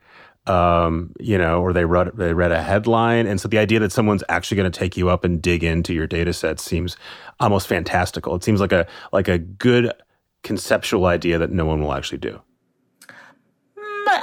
[0.47, 3.93] um, you know, or they read they read a headline, and so the idea that
[3.93, 6.97] someone's actually going to take you up and dig into your data set seems
[7.39, 8.35] almost fantastical.
[8.35, 9.93] It seems like a like a good
[10.43, 12.41] conceptual idea that no one will actually do.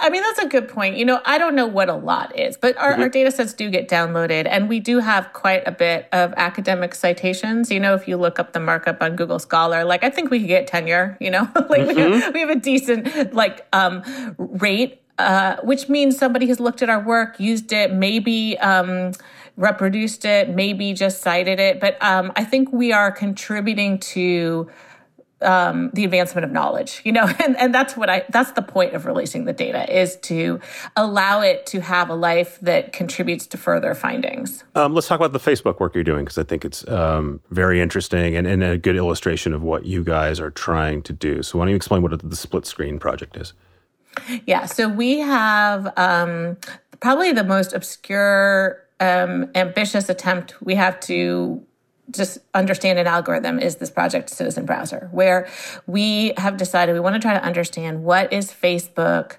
[0.02, 0.98] I mean, that's a good point.
[0.98, 3.02] You know, I don't know what a lot is, but our, mm-hmm.
[3.04, 6.96] our data sets do get downloaded, and we do have quite a bit of academic
[6.96, 7.72] citations.
[7.72, 10.40] You know, if you look up the markup on Google Scholar, like I think we
[10.40, 11.96] could get tenure, you know, like mm-hmm.
[11.96, 14.04] we, have, we have a decent like um,
[14.38, 19.12] rate uh, which means somebody has looked at our work, used it, maybe um,
[19.56, 21.80] reproduced it, maybe just cited it.
[21.80, 24.70] But um, I think we are contributing to
[25.42, 28.94] um, the advancement of knowledge, you know, and, and that's what I, that's the point
[28.94, 30.60] of releasing the data is to
[30.96, 34.64] allow it to have a life that contributes to further findings.
[34.76, 37.82] Um, let's talk about the Facebook work you're doing because I think it's um, very
[37.82, 41.44] interesting and, and, a good illustration of what you guys are trying to do.
[41.44, 43.54] So why don't you explain what the split screen project is?
[44.48, 46.58] Yeah, so we have um,
[47.00, 51.64] probably the most obscure, um, ambitious attempt we have to
[52.12, 55.48] just understand an algorithm is this project Citizen Browser, where
[55.86, 59.38] we have decided we want to try to understand what is Facebook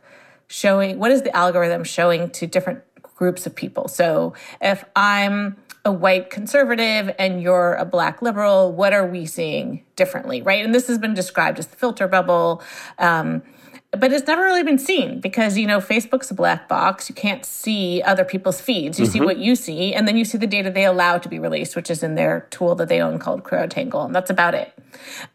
[0.49, 3.89] showing, what is the algorithm showing to different groups of people.
[3.89, 9.85] So if I'm a white conservative and you're a black liberal, what are we seeing
[9.97, 10.65] differently, right?
[10.65, 12.63] And this has been described as the filter bubble.
[12.99, 13.43] Um,
[13.93, 17.09] but it's never really been seen because you know facebook's a black box.
[17.09, 18.99] You can't see other people's feeds.
[18.99, 19.13] You mm-hmm.
[19.13, 21.75] see what you see and then you see the data they allow to be released
[21.75, 24.73] which is in their tool that they own called CrowdTangle and that's about it.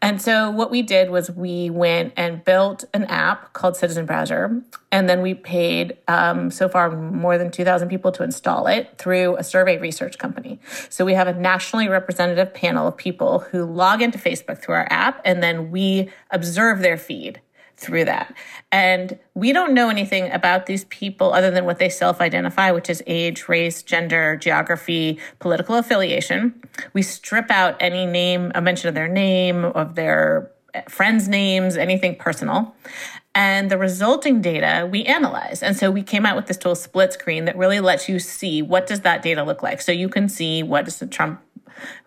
[0.00, 4.62] And so what we did was we went and built an app called citizen browser
[4.92, 9.36] and then we paid um, so far more than 2000 people to install it through
[9.36, 10.60] a survey research company.
[10.90, 14.88] So we have a nationally representative panel of people who log into facebook through our
[14.90, 17.40] app and then we observe their feed
[17.76, 18.34] through that.
[18.72, 22.90] And we don't know anything about these people other than what they self identify, which
[22.90, 26.62] is age, race, gender, geography, political affiliation.
[26.92, 30.50] We strip out any name, a mention of their name, of their
[30.88, 32.74] friends' names, anything personal.
[33.36, 35.62] And the resulting data we analyze.
[35.62, 38.62] And so we came out with this tool, Split Screen, that really lets you see
[38.62, 39.82] what does that data look like.
[39.82, 41.40] So you can see what does the Trump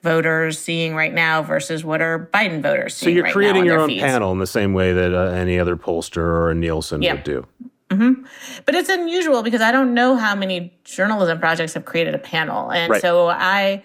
[0.01, 3.11] voters seeing right now versus what are Biden voters seeing.
[3.11, 4.03] So you're right creating your own feeds.
[4.03, 7.17] panel in the same way that uh, any other pollster or a Nielsen yep.
[7.17, 7.47] would do.
[7.89, 8.23] Mm-hmm.
[8.65, 12.69] But it's unusual because I don't know how many journalism projects have created a panel,
[12.69, 13.01] and right.
[13.01, 13.83] so I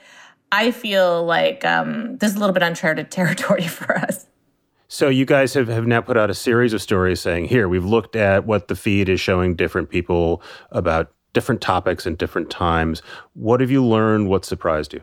[0.51, 4.27] I feel like um, this is a little bit uncharted territory for us.
[4.89, 7.85] So you guys have, have now put out a series of stories saying, here, we've
[7.85, 13.01] looked at what the feed is showing different people about different topics and different times.
[13.33, 14.29] What have you learned?
[14.29, 15.01] What surprised you?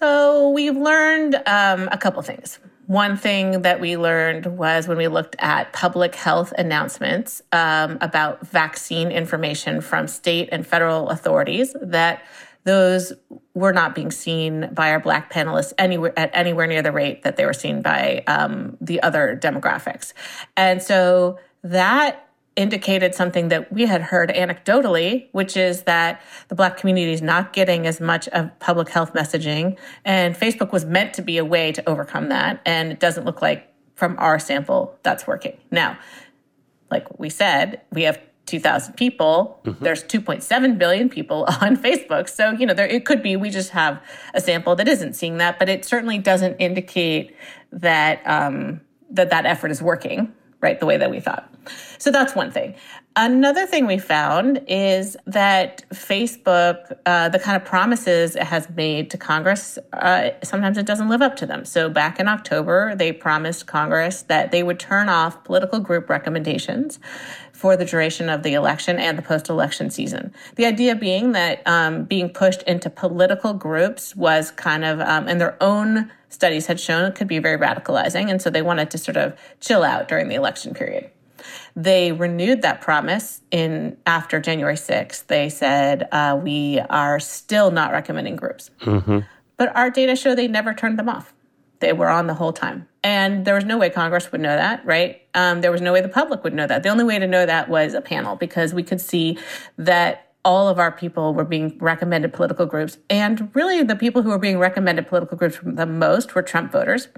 [0.00, 2.58] So we've learned um, a couple things.
[2.86, 8.46] One thing that we learned was when we looked at public health announcements um, about
[8.46, 12.24] vaccine information from state and federal authorities that
[12.64, 13.12] those
[13.54, 17.36] were not being seen by our black panelists anywhere at anywhere near the rate that
[17.36, 20.12] they were seen by um, the other demographics
[20.56, 22.25] and so that
[22.56, 27.52] indicated something that we had heard anecdotally, which is that the Black community is not
[27.52, 29.78] getting as much of public health messaging.
[30.04, 32.60] And Facebook was meant to be a way to overcome that.
[32.64, 35.56] And it doesn't look like from our sample that's working.
[35.70, 35.98] Now,
[36.90, 39.60] like we said, we have 2,000 people.
[39.64, 39.84] Mm-hmm.
[39.84, 42.28] There's 2.7 billion people on Facebook.
[42.28, 44.02] So, you know, there, it could be we just have
[44.34, 47.36] a sample that isn't seeing that, but it certainly doesn't indicate
[47.72, 51.52] that um, that, that effort is working right the way that we thought.
[51.98, 52.74] So that's one thing.
[53.18, 59.10] Another thing we found is that Facebook, uh, the kind of promises it has made
[59.10, 61.64] to Congress, uh, sometimes it doesn't live up to them.
[61.64, 66.98] So back in October, they promised Congress that they would turn off political group recommendations
[67.56, 70.32] for the duration of the election and the post election season.
[70.56, 75.38] The idea being that um, being pushed into political groups was kind of, um, in
[75.38, 78.30] their own studies had shown, could be very radicalizing.
[78.30, 81.10] And so they wanted to sort of chill out during the election period.
[81.74, 85.26] They renewed that promise in after January 6th.
[85.26, 88.70] They said, uh, we are still not recommending groups.
[88.82, 89.20] Mm-hmm.
[89.56, 91.32] But our data show they never turned them off.
[91.80, 92.88] They were on the whole time.
[93.02, 95.22] And there was no way Congress would know that, right?
[95.34, 96.82] Um, there was no way the public would know that.
[96.82, 99.38] The only way to know that was a panel because we could see
[99.76, 102.98] that all of our people were being recommended political groups.
[103.10, 107.08] And really, the people who were being recommended political groups the most were Trump voters.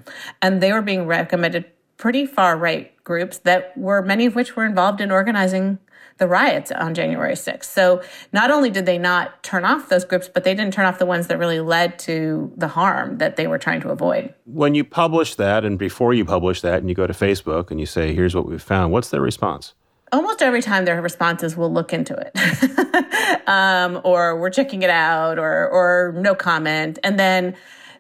[0.41, 1.67] And they were being recommended
[1.99, 5.79] pretty far right groups that were many of which were involved in organizing
[6.19, 7.65] the riots on January 6th.
[7.65, 8.03] So
[8.33, 11.07] not only did they not turn off those groups, but they didn't turn off the
[11.07, 14.35] ones that really led to the harm that they were trying to avoid.
[14.45, 17.79] When you publish that, and before you publish that, and you go to Facebook and
[17.81, 19.75] you say, here's what we've found, what's their response?
[20.11, 25.39] Almost every time their responses will look into it, um, or we're checking it out,
[25.39, 27.55] or or no comment, and then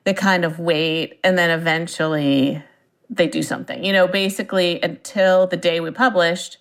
[0.05, 2.63] they kind of wait, and then eventually
[3.11, 3.85] they do something.
[3.85, 6.57] You know, basically until the day we published,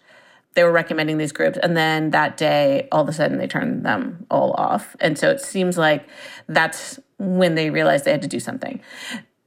[0.58, 3.86] they were recommending these groups and then that day all of a sudden they turned
[3.86, 4.96] them all off.
[5.00, 6.04] And so it seems like
[6.50, 8.82] that's when they realized they had to do something.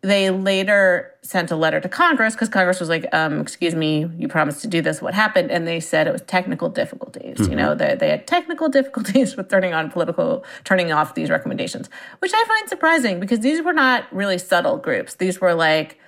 [0.03, 4.29] They later sent a letter to congress because congress was like um, excuse me you
[4.29, 5.03] promised to do this.
[5.03, 5.51] What happened?
[5.51, 7.51] And they said it was technical difficulties mm-hmm.
[7.51, 11.91] you know they, they had technical difficulties with turning on political turning off these recommendations
[12.21, 15.17] which i find surprising because these were not really subtle groups.
[15.17, 15.99] These were like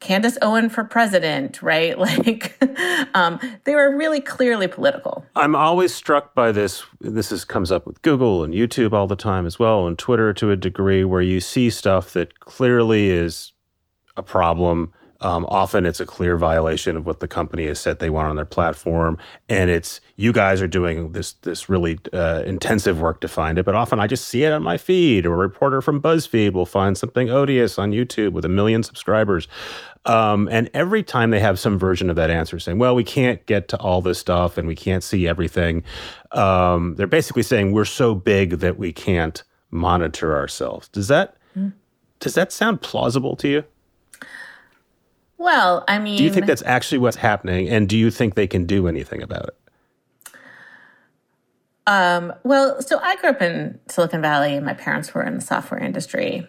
[0.00, 1.96] Candace Owen for president, right?
[2.10, 2.58] Like,
[3.14, 5.24] um, they were really clearly political.
[5.36, 6.82] I'm always struck by this.
[7.00, 10.32] This is, comes up with Google and YouTube all the time as well, and Twitter
[10.34, 13.52] to a degree, where you see stuff that clearly is
[14.16, 18.10] a problem um, often it's a clear violation of what the company has said they
[18.10, 23.00] want on their platform, and it's you guys are doing this this really uh, intensive
[23.00, 23.64] work to find it.
[23.64, 26.66] But often I just see it on my feed, or a reporter from BuzzFeed will
[26.66, 29.48] find something odious on YouTube with a million subscribers.
[30.06, 33.44] Um, and every time they have some version of that answer saying, well, we can't
[33.44, 35.84] get to all this stuff and we can't see everything,
[36.32, 40.88] um, they're basically saying we're so big that we can't monitor ourselves.
[40.88, 41.72] Does that mm.
[42.18, 43.64] does that sound plausible to you?
[45.40, 48.46] Well, I mean, do you think that's actually what's happening, and do you think they
[48.46, 50.32] can do anything about it?
[51.86, 55.40] Um, well, so I grew up in Silicon Valley, and my parents were in the
[55.40, 56.46] software industry.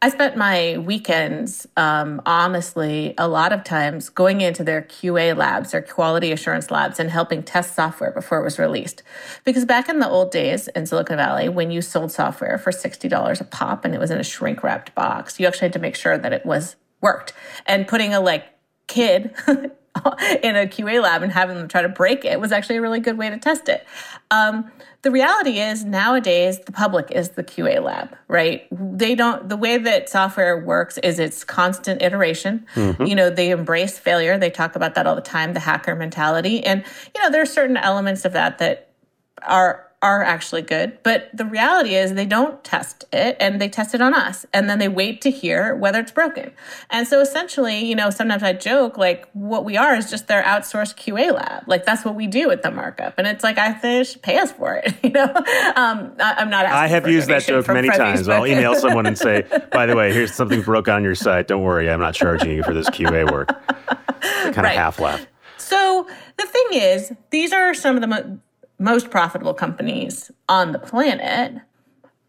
[0.00, 5.72] I spent my weekends, um, honestly, a lot of times going into their QA labs,
[5.72, 9.02] their quality assurance labs, and helping test software before it was released.
[9.44, 13.40] Because back in the old days in Silicon Valley, when you sold software for $60
[13.42, 15.96] a pop and it was in a shrink wrapped box, you actually had to make
[15.96, 17.34] sure that it was worked.
[17.66, 18.46] And putting a like
[18.86, 19.34] kid
[20.42, 23.00] in a QA lab and having them try to break it was actually a really
[23.00, 23.86] good way to test it.
[24.30, 24.70] Um,
[25.02, 28.66] the reality is nowadays the public is the QA lab, right?
[28.70, 32.66] They don't, the way that software works is it's constant iteration.
[32.74, 33.04] Mm-hmm.
[33.04, 34.38] You know, they embrace failure.
[34.38, 36.64] They talk about that all the time, the hacker mentality.
[36.64, 36.84] And,
[37.14, 38.90] you know, there are certain elements of that that
[39.42, 40.98] are are actually good.
[41.04, 44.44] But the reality is they don't test it and they test it on us.
[44.52, 46.50] And then they wait to hear whether it's broken.
[46.90, 50.42] And so essentially, you know, sometimes I joke like what we are is just their
[50.42, 51.68] outsourced QA lab.
[51.68, 53.14] Like that's what we do at the markup.
[53.16, 54.92] And it's like, I think pay us for it.
[55.02, 58.28] You know, um, I, am not I have used that joke many times.
[58.28, 61.48] I'll email someone and say, by the way, here's something broke on your site.
[61.48, 61.90] Don't worry.
[61.90, 63.48] I'm not charging you for this QA work.
[63.68, 64.76] kind of right.
[64.76, 65.26] half laugh.
[65.58, 68.38] So the thing is, these are some of the mo-
[68.82, 71.62] most profitable companies on the planet,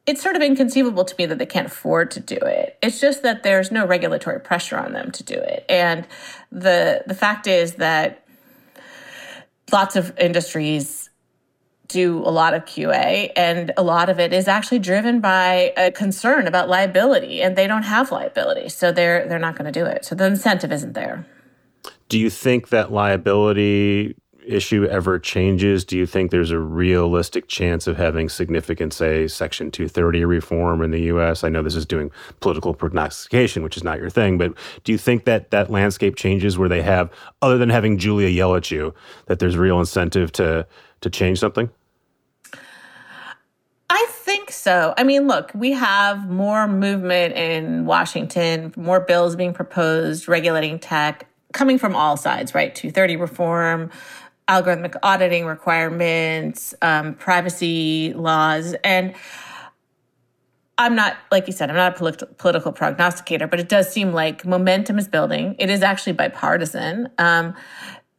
[0.05, 2.77] it's sort of inconceivable to me that they can't afford to do it.
[2.81, 5.65] It's just that there's no regulatory pressure on them to do it.
[5.67, 6.07] And
[6.51, 8.25] the the fact is that
[9.71, 11.09] lots of industries
[11.87, 15.91] do a lot of QA and a lot of it is actually driven by a
[15.91, 18.69] concern about liability and they don't have liability.
[18.69, 20.05] So they're they're not going to do it.
[20.05, 21.25] So the incentive isn't there.
[22.09, 27.87] Do you think that liability issue ever changes, do you think there's a realistic chance
[27.87, 31.43] of having significant, say, Section 230 reform in the U.S.?
[31.43, 34.53] I know this is doing political prognostication, which is not your thing, but
[34.83, 37.09] do you think that that landscape changes where they have,
[37.41, 38.93] other than having Julia yell at you,
[39.27, 40.67] that there's real incentive to
[41.01, 41.69] to change something?
[43.89, 44.93] I think so.
[44.97, 51.27] I mean, look, we have more movement in Washington, more bills being proposed regulating tech
[51.53, 52.73] coming from all sides, right?
[52.73, 53.91] 230 reform,
[54.47, 59.13] algorithmic auditing requirements, um, privacy laws, and
[60.77, 64.11] I'm not, like you said, I'm not a polit- political prognosticator, but it does seem
[64.11, 65.55] like momentum is building.
[65.59, 67.09] It is actually bipartisan.
[67.19, 67.53] Um,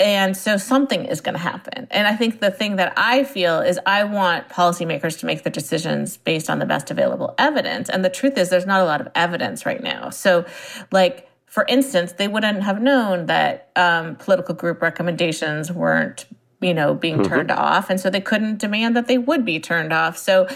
[0.01, 1.87] and so something is going to happen.
[1.91, 5.53] And I think the thing that I feel is I want policymakers to make their
[5.53, 7.89] decisions based on the best available evidence.
[7.89, 10.11] And the truth is, there's not a lot of evidence right now.
[10.11, 10.45] So,
[10.91, 16.27] like, for instance, they wouldn't have known that um, political group recommendations weren't,
[16.61, 17.33] you know, being mm-hmm.
[17.33, 20.19] turned off, and so they couldn't demand that they would be turned off.
[20.19, 20.49] So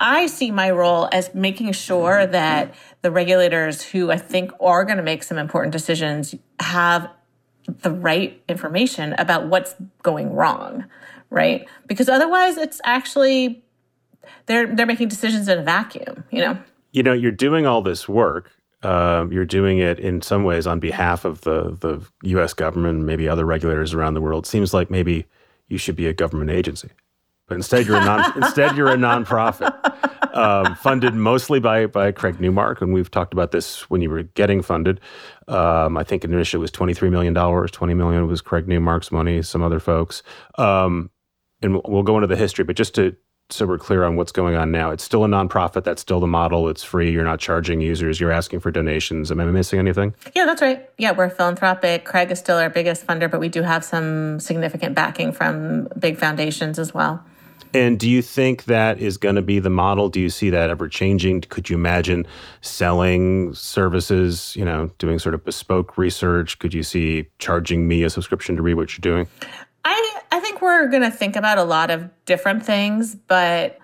[0.00, 4.96] I see my role as making sure that the regulators who I think are going
[4.96, 7.08] to make some important decisions have
[7.68, 10.86] the right information about what's going wrong,
[11.30, 11.68] right?
[11.86, 13.62] Because otherwise it's actually
[14.46, 16.58] they're they're making decisions in a vacuum, you know.
[16.90, 18.50] You know, you're doing all this work
[18.86, 22.54] uh, you're doing it in some ways on behalf of the the U.S.
[22.54, 24.46] government, maybe other regulators around the world.
[24.46, 25.26] Seems like maybe
[25.66, 26.90] you should be a government agency,
[27.48, 29.74] but instead you're a non instead you're a nonprofit
[30.36, 34.22] um, funded mostly by by Craig Newmark, and we've talked about this when you were
[34.22, 35.00] getting funded.
[35.48, 37.72] Um, I think initially it was twenty three million dollars.
[37.72, 40.22] Twenty million was Craig Newmark's money, some other folks,
[40.58, 41.10] um,
[41.60, 42.64] and we'll go into the history.
[42.64, 43.16] But just to
[43.50, 44.90] so we're clear on what's going on now.
[44.90, 45.84] It's still a nonprofit.
[45.84, 46.68] That's still the model.
[46.68, 47.12] It's free.
[47.12, 48.18] You're not charging users.
[48.18, 49.30] You're asking for donations.
[49.30, 50.14] Am I missing anything?
[50.34, 50.88] Yeah, that's right.
[50.98, 52.04] Yeah, we're philanthropic.
[52.04, 56.16] Craig is still our biggest funder, but we do have some significant backing from big
[56.16, 57.24] foundations as well.
[57.72, 60.08] And do you think that is going to be the model?
[60.08, 61.42] Do you see that ever changing?
[61.42, 62.26] Could you imagine
[62.62, 66.58] selling services, you know, doing sort of bespoke research?
[66.58, 69.28] Could you see charging me a subscription to read what you're doing?
[69.84, 70.15] I I
[70.56, 73.78] think we're going to think about a lot of different things, but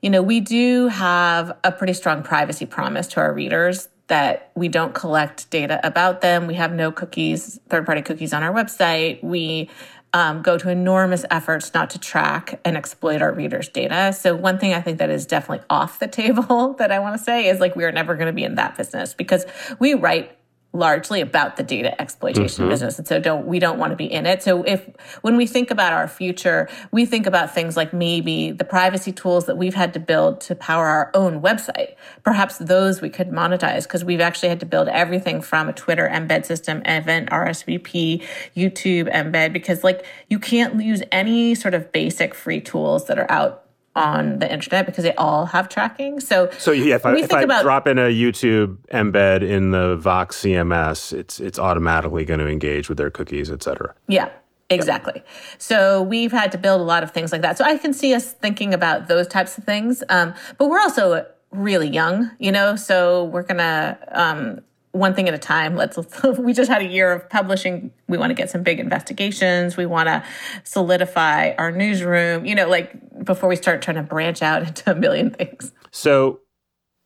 [0.00, 4.68] you know, we do have a pretty strong privacy promise to our readers that we
[4.68, 6.46] don't collect data about them.
[6.46, 9.22] We have no cookies, third party cookies on our website.
[9.22, 9.68] We
[10.14, 14.14] um, go to enormous efforts not to track and exploit our readers' data.
[14.14, 17.22] So, one thing I think that is definitely off the table that I want to
[17.22, 19.44] say is like, we are never going to be in that business because
[19.78, 20.37] we write
[20.74, 22.70] largely about the data exploitation mm-hmm.
[22.70, 22.98] business.
[22.98, 24.42] And so don't we don't want to be in it.
[24.42, 24.86] So if
[25.22, 29.46] when we think about our future we think about things like maybe the privacy tools
[29.46, 31.94] that we've had to build to power our own website.
[32.22, 36.08] Perhaps those we could monetize because we've actually had to build everything from a twitter
[36.08, 38.22] embed system event rsvp
[38.56, 43.30] youtube embed because like you can't use any sort of basic free tools that are
[43.30, 43.64] out
[43.98, 46.20] on the internet because they all have tracking.
[46.20, 49.96] So, so yeah, if I, if I about, drop in a YouTube embed in the
[49.96, 53.94] Vox CMS, it's it's automatically going to engage with their cookies, et cetera.
[54.06, 54.30] Yeah.
[54.70, 55.22] Exactly.
[55.56, 57.56] So we've had to build a lot of things like that.
[57.56, 60.02] So I can see us thinking about those types of things.
[60.10, 64.60] Um, but we're also really young, you know, so we're going to um,
[64.92, 65.76] one thing at a time.
[65.76, 65.98] Let's,
[66.38, 67.92] we just had a year of publishing.
[68.08, 69.76] We want to get some big investigations.
[69.76, 70.24] We want to
[70.64, 74.94] solidify our newsroom, you know, like before we start trying to branch out into a
[74.94, 75.72] million things.
[75.90, 76.40] So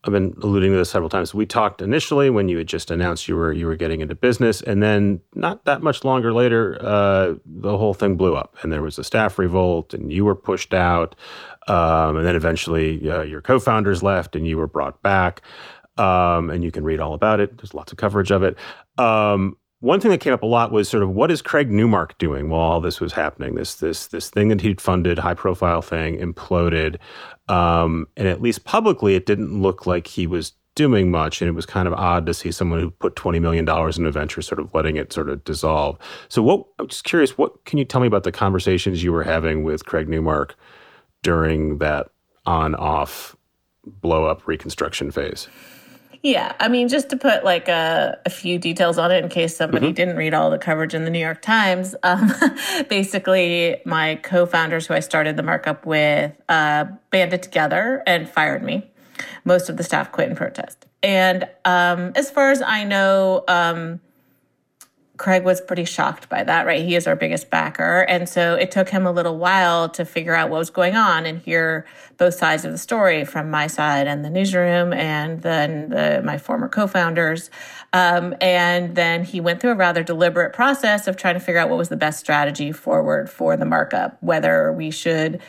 [0.04, 1.32] I've been alluding to this several times.
[1.32, 4.60] We talked initially when you had just announced you were you were getting into business,
[4.60, 8.82] and then not that much longer later, uh, the whole thing blew up, and there
[8.82, 11.14] was a staff revolt, and you were pushed out,
[11.68, 15.40] um, and then eventually uh, your co-founders left, and you were brought back
[15.98, 17.58] um, and you can read all about it.
[17.58, 18.56] There's lots of coverage of it.
[18.98, 22.16] Um, one thing that came up a lot was sort of what is Craig Newmark
[22.18, 23.56] doing while all this was happening?
[23.56, 26.98] This this this thing that he'd funded, high profile thing, imploded,
[27.48, 31.42] um, and at least publicly, it didn't look like he was doing much.
[31.42, 34.06] And it was kind of odd to see someone who put twenty million dollars in
[34.06, 35.98] a venture sort of letting it sort of dissolve.
[36.28, 39.24] So, what I'm just curious, what can you tell me about the conversations you were
[39.24, 40.54] having with Craig Newmark
[41.24, 42.10] during that
[42.46, 43.34] on off
[43.84, 45.48] blow up reconstruction phase?
[46.22, 49.56] Yeah, I mean, just to put like a, a few details on it in case
[49.56, 49.94] somebody mm-hmm.
[49.94, 51.96] didn't read all the coverage in the New York Times.
[52.04, 52.32] Um,
[52.88, 58.88] basically, my co-founders, who I started the markup with, uh, banded together and fired me.
[59.44, 60.86] Most of the staff quit in protest.
[61.02, 64.00] And um, as far as I know, um,
[65.18, 66.82] Craig was pretty shocked by that, right?
[66.82, 68.00] He is our biggest backer.
[68.08, 71.26] And so it took him a little while to figure out what was going on
[71.26, 71.86] and hear
[72.16, 76.38] both sides of the story from my side and the newsroom and then the, my
[76.38, 77.50] former co founders.
[77.92, 81.68] Um, and then he went through a rather deliberate process of trying to figure out
[81.68, 85.42] what was the best strategy forward for the markup, whether we should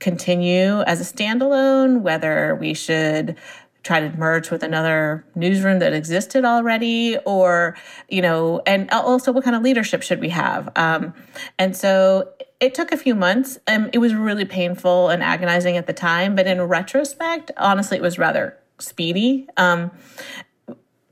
[0.00, 3.36] continue as a standalone, whether we should
[3.82, 7.76] try to merge with another newsroom that existed already or
[8.08, 10.70] you know and also what kind of leadership should we have?
[10.76, 11.14] Um,
[11.58, 12.28] and so
[12.60, 13.58] it took a few months.
[13.66, 18.02] And it was really painful and agonizing at the time but in retrospect honestly it
[18.02, 19.48] was rather speedy.
[19.56, 19.90] Um,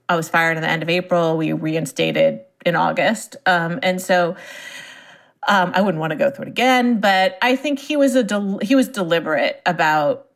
[0.08, 1.36] i was fired at the end of april.
[1.36, 3.36] We reinstated in august.
[3.46, 4.36] Um, and so
[5.46, 8.22] um, I wouldn't want to go through it again, but I think he was a
[8.22, 10.27] del- he was deliberate about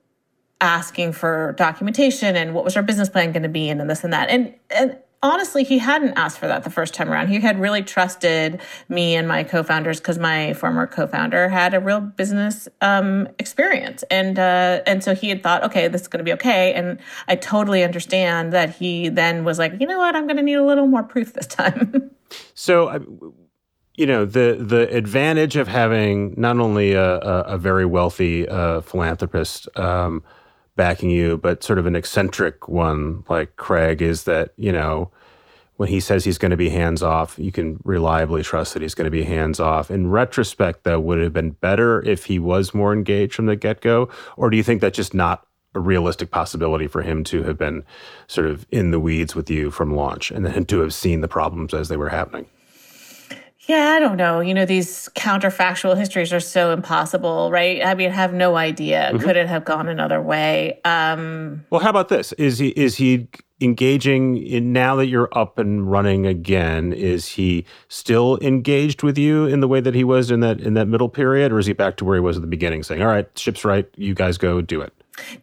[0.62, 4.04] asking for documentation and what was our business plan going to be and, and this
[4.04, 4.30] and that.
[4.30, 7.28] And, and honestly, he hadn't asked for that the first time around.
[7.28, 12.00] He had really trusted me and my co-founders because my former co-founder had a real
[12.00, 16.24] business um, experience, and uh, and so he had thought, okay, this is going to
[16.24, 16.72] be okay.
[16.74, 16.98] And
[17.28, 20.54] I totally understand that he then was like, you know what, I'm going to need
[20.54, 22.10] a little more proof this time.
[22.54, 23.34] so.
[23.94, 28.80] you know the the advantage of having not only a, a, a very wealthy uh,
[28.80, 30.24] philanthropist um,
[30.76, 35.10] backing you, but sort of an eccentric one like Craig is that, you know,
[35.76, 38.94] when he says he's going to be hands off, you can reliably trust that he's
[38.94, 39.90] going to be hands off.
[39.90, 43.56] In retrospect, though, would it have been better if he was more engaged from the
[43.56, 44.08] get go?
[44.36, 47.84] Or do you think that's just not a realistic possibility for him to have been
[48.26, 51.28] sort of in the weeds with you from launch and then to have seen the
[51.28, 52.46] problems as they were happening?
[53.68, 54.40] Yeah, I don't know.
[54.40, 57.84] You know, these counterfactual histories are so impossible, right?
[57.84, 59.10] I mean, I have no idea.
[59.12, 59.24] Mm-hmm.
[59.24, 60.80] Could it have gone another way?
[60.84, 62.32] Um, well, how about this?
[62.34, 63.28] Is he is he
[63.60, 66.92] engaging in now that you're up and running again?
[66.92, 70.74] Is he still engaged with you in the way that he was in that in
[70.74, 73.00] that middle period, or is he back to where he was at the beginning, saying,
[73.00, 74.92] "All right, ship's right, you guys go do it"?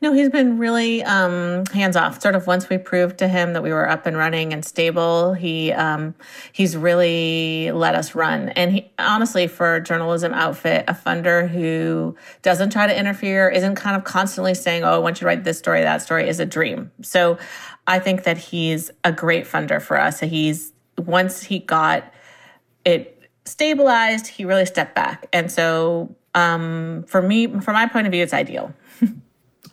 [0.01, 2.21] No, he's been really um, hands off.
[2.21, 5.33] Sort of once we proved to him that we were up and running and stable,
[5.33, 6.15] he um,
[6.51, 8.49] he's really let us run.
[8.49, 13.75] And he, honestly, for a journalism outfit, a funder who doesn't try to interfere, isn't
[13.75, 16.39] kind of constantly saying, "Oh, I want you to write this story, that story," is
[16.39, 16.91] a dream.
[17.01, 17.37] So,
[17.87, 20.19] I think that he's a great funder for us.
[20.19, 22.13] He's once he got
[22.85, 28.11] it stabilized, he really stepped back, and so um, for me, from my point of
[28.11, 28.73] view, it's ideal.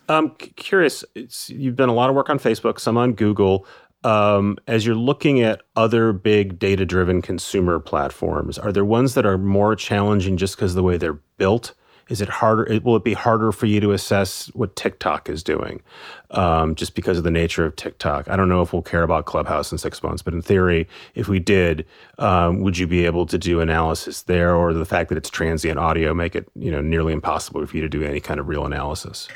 [0.08, 1.04] I'm curious.
[1.48, 3.66] you've done a lot of work on Facebook, some on Google.
[4.04, 9.26] Um, as you're looking at other big data driven consumer platforms, are there ones that
[9.26, 11.74] are more challenging just because of the way they're built?
[12.08, 12.80] Is it harder?
[12.84, 15.82] Will it be harder for you to assess what TikTok is doing
[16.30, 18.30] um, just because of the nature of TikTok?
[18.30, 20.86] I don't know if we'll care about Clubhouse in six months, but in theory,
[21.16, 21.84] if we did,
[22.18, 25.80] um, would you be able to do analysis there, or the fact that it's transient
[25.80, 28.64] audio make it you know nearly impossible for you to do any kind of real
[28.64, 29.26] analysis?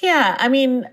[0.00, 0.88] Yeah, I mean,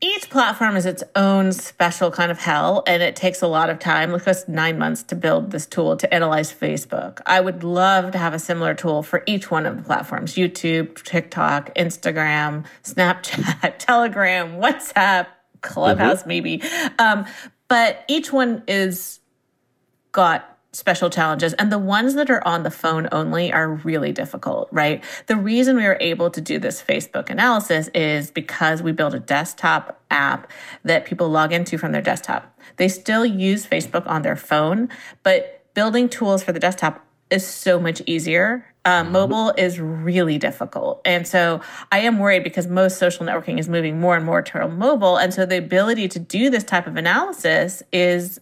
[0.00, 3.78] each platform is its own special kind of hell, and it takes a lot of
[3.78, 4.14] time.
[4.14, 7.20] It took us nine months to build this tool to analyze Facebook.
[7.26, 11.02] I would love to have a similar tool for each one of the platforms YouTube,
[11.02, 15.26] TikTok, Instagram, Snapchat, Telegram, WhatsApp,
[15.60, 16.28] Clubhouse, mm-hmm.
[16.28, 16.62] maybe.
[16.98, 17.26] Um,
[17.68, 19.20] but each one is
[20.12, 21.52] got special challenges.
[21.54, 25.02] And the ones that are on the phone only are really difficult, right?
[25.26, 29.18] The reason we were able to do this Facebook analysis is because we built a
[29.18, 30.50] desktop app
[30.84, 32.56] that people log into from their desktop.
[32.76, 34.88] They still use Facebook on their phone,
[35.22, 38.66] but building tools for the desktop is so much easier.
[38.84, 41.02] Um, mobile is really difficult.
[41.04, 41.60] And so
[41.92, 45.16] I am worried because most social networking is moving more and more to mobile.
[45.16, 48.40] And so the ability to do this type of analysis is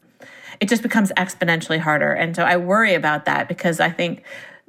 [0.60, 2.12] it just becomes exponentially harder.
[2.12, 4.22] And so I worry about that because I think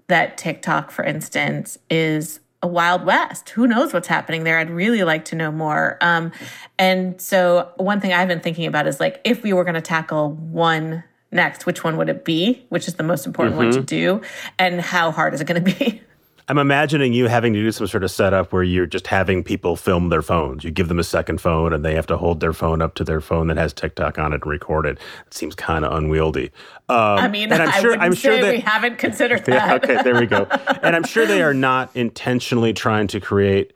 [0.08, 3.50] that TikTok, for instance, is a wild west.
[3.52, 4.60] Who knows what's happening there?
[4.60, 5.98] I'd really like to know more.
[6.02, 6.32] Um,
[6.78, 9.82] and so one thing I've been thinking about is like if we were going to
[9.82, 12.66] tackle one next, which one would it be?
[12.70, 13.66] Which is the most important mm-hmm.
[13.66, 14.20] one to mm-hmm.
[14.20, 14.28] do,
[14.58, 16.02] and how hard is it going to be?
[16.50, 19.76] I'm imagining you having to do some sort of setup where you're just having people
[19.76, 20.64] film their phones.
[20.64, 23.04] You give them a second phone and they have to hold their phone up to
[23.04, 24.97] their phone that has TikTok on it and record it.
[25.28, 26.50] It seems kind of unwieldy.
[26.89, 29.68] Um, I mean, I'm sure, I am sure that, we haven't considered that.
[29.68, 30.45] Yeah, okay, there we go.
[30.82, 33.72] and I'm sure they are not intentionally trying to create.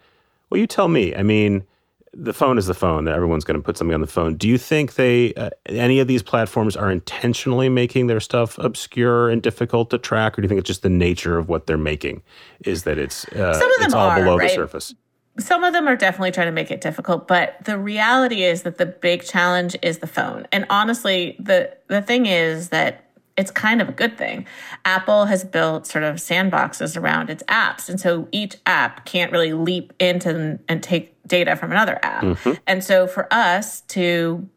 [0.50, 1.16] Well, you tell me.
[1.16, 1.66] I mean,
[2.14, 3.08] the phone is the phone.
[3.08, 4.36] Everyone's going to put something on the phone.
[4.36, 9.30] Do you think they uh, any of these platforms are intentionally making their stuff obscure
[9.30, 11.78] and difficult to track, or do you think it's just the nature of what they're
[11.78, 12.22] making
[12.66, 14.50] is that it's uh, some of them it's all are, below right?
[14.50, 14.94] the surface?
[15.40, 18.78] Some of them are definitely trying to make it difficult, but the reality is that
[18.78, 20.46] the big challenge is the phone.
[20.52, 24.46] And honestly, the the thing is that it's kind of a good thing.
[24.86, 27.90] Apple has built sort of sandboxes around its apps.
[27.90, 32.24] And so each app can't really leap into and take data from another app.
[32.24, 32.54] Mm-hmm.
[32.68, 34.48] And so for us to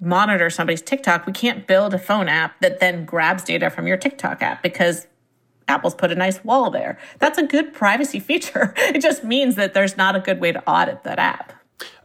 [0.00, 3.96] monitor somebody's TikTok, we can't build a phone app that then grabs data from your
[3.96, 5.08] TikTok app because
[5.66, 6.98] Apple's put a nice wall there.
[7.18, 8.74] That's a good privacy feature.
[8.76, 11.52] It just means that there's not a good way to audit that app.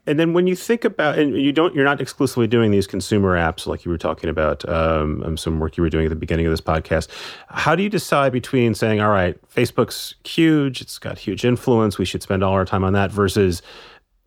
[0.07, 3.35] And then when you think about, and you don't, you're not exclusively doing these consumer
[3.35, 6.15] apps like you were talking about, um, um, some work you were doing at the
[6.15, 7.07] beginning of this podcast.
[7.49, 12.05] How do you decide between saying, all right, Facebook's huge, it's got huge influence, we
[12.05, 13.63] should spend all our time on that, versus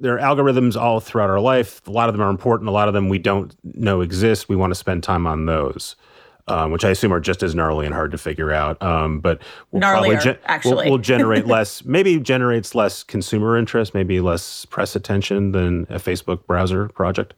[0.00, 1.86] there are algorithms all throughout our life.
[1.86, 2.68] A lot of them are important.
[2.68, 4.48] A lot of them we don't know exist.
[4.48, 5.96] We want to spend time on those
[6.48, 8.82] um, which I assume are just as gnarly and hard to figure out.
[8.82, 13.94] Um, but we'll Gnarlier, probably actually we'll, we'll generate less, maybe generates less consumer interest,
[13.94, 17.34] maybe less press attention than a Facebook browser project.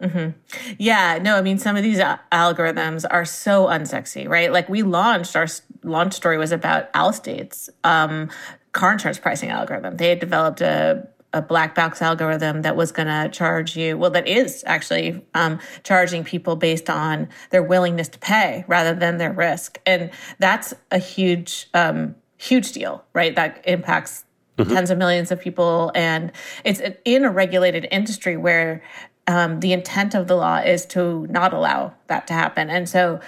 [0.00, 0.74] Mm-hmm.
[0.78, 4.52] Yeah, no, I mean, some of these algorithms are so unsexy, right?
[4.52, 5.46] Like we launched, our
[5.82, 8.30] launch story was about Allstate's um,
[8.72, 9.96] car insurance pricing algorithm.
[9.96, 14.10] They had developed a a black box algorithm that was going to charge you, well,
[14.10, 19.32] that is actually um, charging people based on their willingness to pay rather than their
[19.32, 19.78] risk.
[19.84, 23.34] And that's a huge, um, huge deal, right?
[23.34, 24.24] That impacts
[24.56, 24.72] mm-hmm.
[24.72, 25.90] tens of millions of people.
[25.94, 26.30] And
[26.64, 28.82] it's in a regulated industry where
[29.26, 32.68] um, the intent of the law is to not allow that to happen.
[32.68, 33.20] And so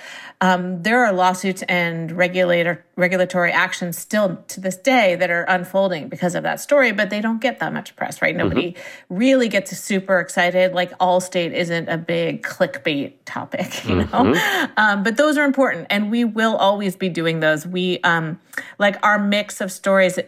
[0.42, 6.08] um, there are lawsuits and regulator regulatory actions still to this day that are unfolding
[6.08, 8.36] because of that story, but they don't get that much press, right?
[8.36, 9.14] Nobody mm-hmm.
[9.16, 10.74] really gets super excited.
[10.74, 14.04] Like Allstate isn't a big clickbait topic, you know.
[14.04, 14.72] Mm-hmm.
[14.76, 17.66] Um, but those are important, and we will always be doing those.
[17.66, 18.38] We um,
[18.78, 20.18] like our mix of stories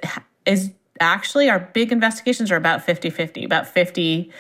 [0.47, 4.31] is actually our big investigations are about 50-50 about 50%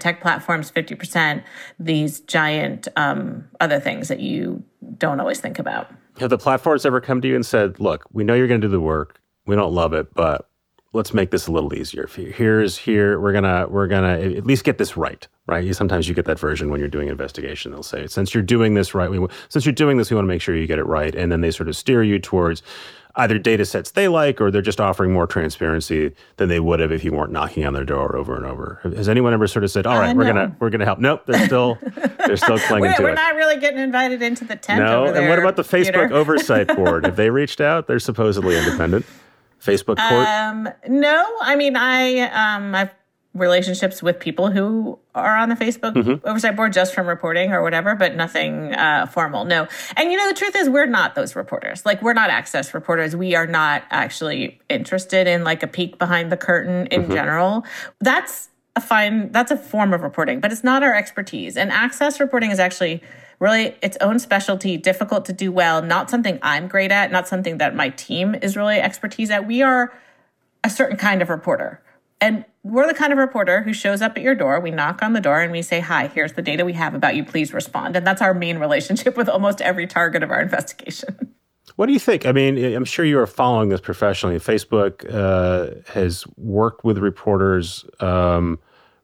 [0.00, 1.42] tech platforms 50%
[1.78, 4.62] these giant um, other things that you
[4.98, 5.90] don't always think about.
[6.18, 8.66] Have the platforms ever come to you and said look we know you're going to
[8.66, 9.20] do the work.
[9.46, 10.48] We don't love it but
[10.92, 12.06] let's make this a little easier.
[12.06, 15.74] Here's here we're gonna we're gonna at least get this right right?
[15.74, 17.72] Sometimes you get that version when you're doing investigation.
[17.72, 20.28] They'll say since you're doing this right we, since you're doing this we want to
[20.28, 22.62] make sure you get it right and then they sort of steer you towards
[23.16, 26.90] either data sets they like or they're just offering more transparency than they would have
[26.90, 28.80] if you weren't knocking on their door over and over.
[28.82, 30.98] Has anyone ever sort of said, "All right, uh, we're gonna we're gonna help"?
[30.98, 31.78] Nope, they're still
[32.26, 33.12] they're still clinging we're, to we're it.
[33.12, 34.80] We're not really getting invited into the tent.
[34.80, 37.04] No, and what about the Facebook oversight board?
[37.04, 37.86] Have they reached out?
[37.86, 39.04] They're supposedly independent.
[39.60, 40.26] Facebook court?
[40.26, 42.90] Um, no, I mean I um, I've
[43.34, 46.26] relationships with people who are on the Facebook mm-hmm.
[46.28, 49.44] oversight board just from reporting or whatever, but nothing uh, formal.
[49.44, 49.66] No.
[49.96, 51.86] And you know, the truth is, we're not those reporters.
[51.86, 53.16] Like, we're not access reporters.
[53.16, 57.12] We are not actually interested in like a peek behind the curtain in mm-hmm.
[57.12, 57.64] general.
[58.00, 61.56] That's a fine, that's a form of reporting, but it's not our expertise.
[61.56, 63.02] And access reporting is actually
[63.38, 67.58] really its own specialty, difficult to do well, not something I'm great at, not something
[67.58, 69.46] that my team is really expertise at.
[69.46, 69.92] We are
[70.64, 71.80] a certain kind of reporter
[72.22, 74.60] and we're the kind of reporter who shows up at your door.
[74.60, 77.16] We knock on the door and we say, Hi, here's the data we have about
[77.16, 77.24] you.
[77.24, 77.96] Please respond.
[77.96, 81.34] And that's our main relationship with almost every target of our investigation.
[81.76, 82.24] What do you think?
[82.24, 84.36] I mean, I'm sure you are following this professionally.
[84.36, 88.60] Facebook uh, has worked with reporters um,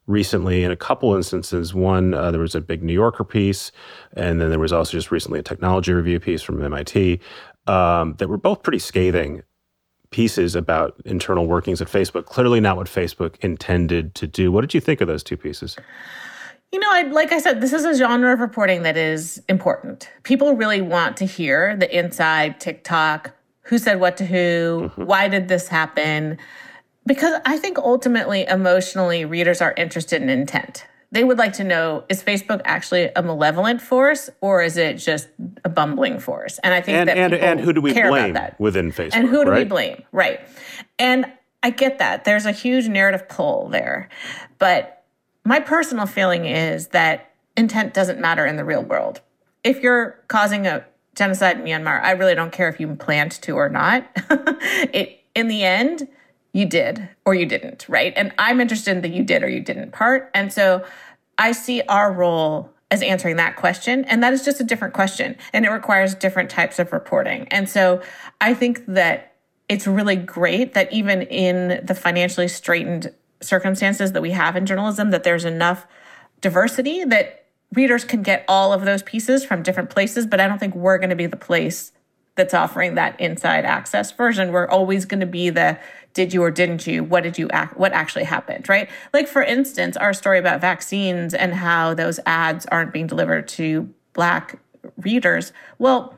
[0.07, 1.75] recently in a couple instances.
[1.75, 3.73] One, uh, there was a big New Yorker piece,
[4.13, 7.21] and then there was also just recently a technology review piece from MIT
[7.67, 9.43] um, that were both pretty scathing
[10.11, 12.27] pieces about internal workings at Facebook.
[12.27, 14.51] Clearly not what Facebook intended to do.
[14.51, 15.77] What did you think of those two pieces?
[16.73, 20.11] You know, I, like I said, this is a genre of reporting that is important.
[20.23, 23.33] People really want to hear the inside tick-tock,
[23.63, 25.05] who said what to who, mm-hmm.
[25.05, 26.39] why did this happen?
[27.07, 32.05] Because I think ultimately, emotionally, readers are interested in intent they would like to know
[32.09, 35.29] is Facebook actually a malevolent force or is it just
[35.65, 36.59] a bumbling force?
[36.63, 39.15] And I think and, that and, and who do we blame within Facebook?
[39.15, 39.59] And who do right?
[39.61, 40.03] we blame?
[40.13, 40.41] Right.
[40.99, 41.33] And
[41.63, 42.25] I get that.
[42.25, 44.09] There's a huge narrative pull there.
[44.59, 45.05] But
[45.45, 49.21] my personal feeling is that intent doesn't matter in the real world.
[49.65, 50.85] If you're causing a
[51.15, 54.07] genocide in Myanmar, I really don't care if you planned to or not.
[54.93, 56.07] it in the end,
[56.59, 58.13] you did or you didn't, right?
[58.17, 60.29] And I'm interested in the you did or you didn't part.
[60.35, 60.85] And so
[61.39, 64.05] I see our role as answering that question.
[64.07, 67.47] And that is just a different question and it requires different types of reporting.
[67.53, 68.03] And so
[68.41, 69.37] I think that
[69.69, 75.11] it's really great that even in the financially straitened circumstances that we have in journalism,
[75.11, 75.87] that there's enough
[76.41, 77.45] diversity that
[77.75, 80.27] readers can get all of those pieces from different places.
[80.27, 81.93] But I don't think we're going to be the place
[82.35, 84.53] that's offering that inside access version.
[84.53, 85.79] We're always going to be the
[86.19, 87.05] did you or didn't you?
[87.05, 87.79] What did you act?
[87.79, 88.91] What actually happened, right?
[89.13, 93.89] Like, for instance, our story about vaccines and how those ads aren't being delivered to
[94.15, 94.59] Black
[94.97, 95.53] readers.
[95.79, 96.18] Well,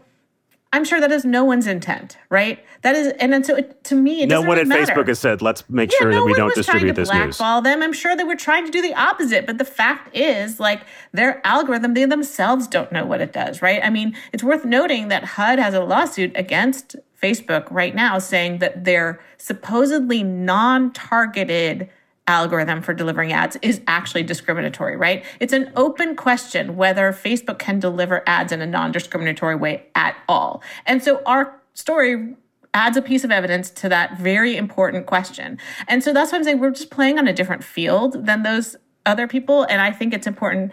[0.73, 2.65] I'm sure that is no one's intent, right?
[2.83, 4.93] That is, and then so it, to me, it no one at matter.
[4.93, 7.83] Facebook has said, "Let's make yeah, sure no that we don't distribute this news." them.
[7.83, 11.45] I'm sure they were trying to do the opposite, but the fact is, like their
[11.45, 13.81] algorithm, they themselves don't know what it does, right?
[13.83, 18.59] I mean, it's worth noting that HUD has a lawsuit against Facebook right now, saying
[18.59, 21.91] that their supposedly non-targeted
[22.31, 25.25] algorithm for delivering ads is actually discriminatory, right?
[25.41, 30.17] It's an open question whether Facebook can deliver ads in a non discriminatory way at
[30.29, 30.63] all.
[30.87, 32.37] And so our story
[32.73, 35.59] adds a piece of evidence to that very important question.
[35.89, 38.77] And so that's why I'm saying we're just playing on a different field than those
[39.05, 39.65] other people.
[39.65, 40.71] And I think it's important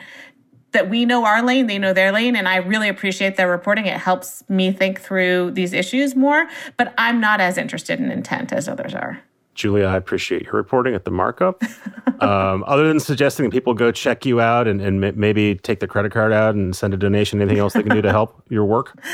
[0.73, 2.35] that we know our lane, they know their lane.
[2.35, 3.87] And I really appreciate their reporting.
[3.87, 8.53] It helps me think through these issues more, but I'm not as interested in intent
[8.53, 9.23] as others are.
[9.57, 11.61] Julia, I appreciate your reporting at the markup.
[12.21, 15.87] um, other than suggesting that people go check you out and, and maybe take the
[15.87, 18.63] credit card out and send a donation, anything else they can do to help your
[18.63, 18.97] work?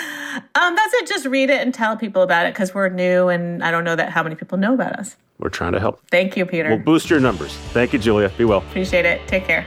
[0.56, 1.08] Um, that's it.
[1.08, 3.96] Just read it and tell people about it because we're new and I don't know
[3.96, 5.16] that how many people know about us.
[5.38, 6.02] We're trying to help.
[6.10, 6.70] Thank you, Peter.
[6.70, 7.54] We'll boost your numbers.
[7.72, 8.30] Thank you, Julia.
[8.30, 8.60] Be well.
[8.60, 9.28] Appreciate it.
[9.28, 9.64] Take care.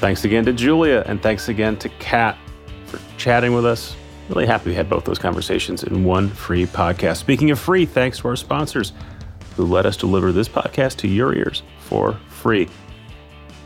[0.00, 2.38] Thanks again to Julia and thanks again to Kat
[2.86, 3.94] for chatting with us.
[4.30, 7.18] Really happy we had both those conversations in one free podcast.
[7.18, 8.94] Speaking of free, thanks to our sponsors
[9.56, 12.68] who let us deliver this podcast to your ears for free.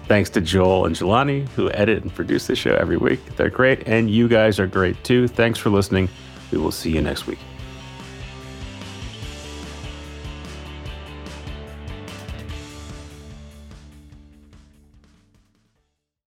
[0.04, 3.20] Thanks to Joel and Jelani, who edit and produce this show every week.
[3.36, 5.28] They're great, and you guys are great too.
[5.28, 6.08] Thanks for listening.
[6.50, 7.38] We will see you next week.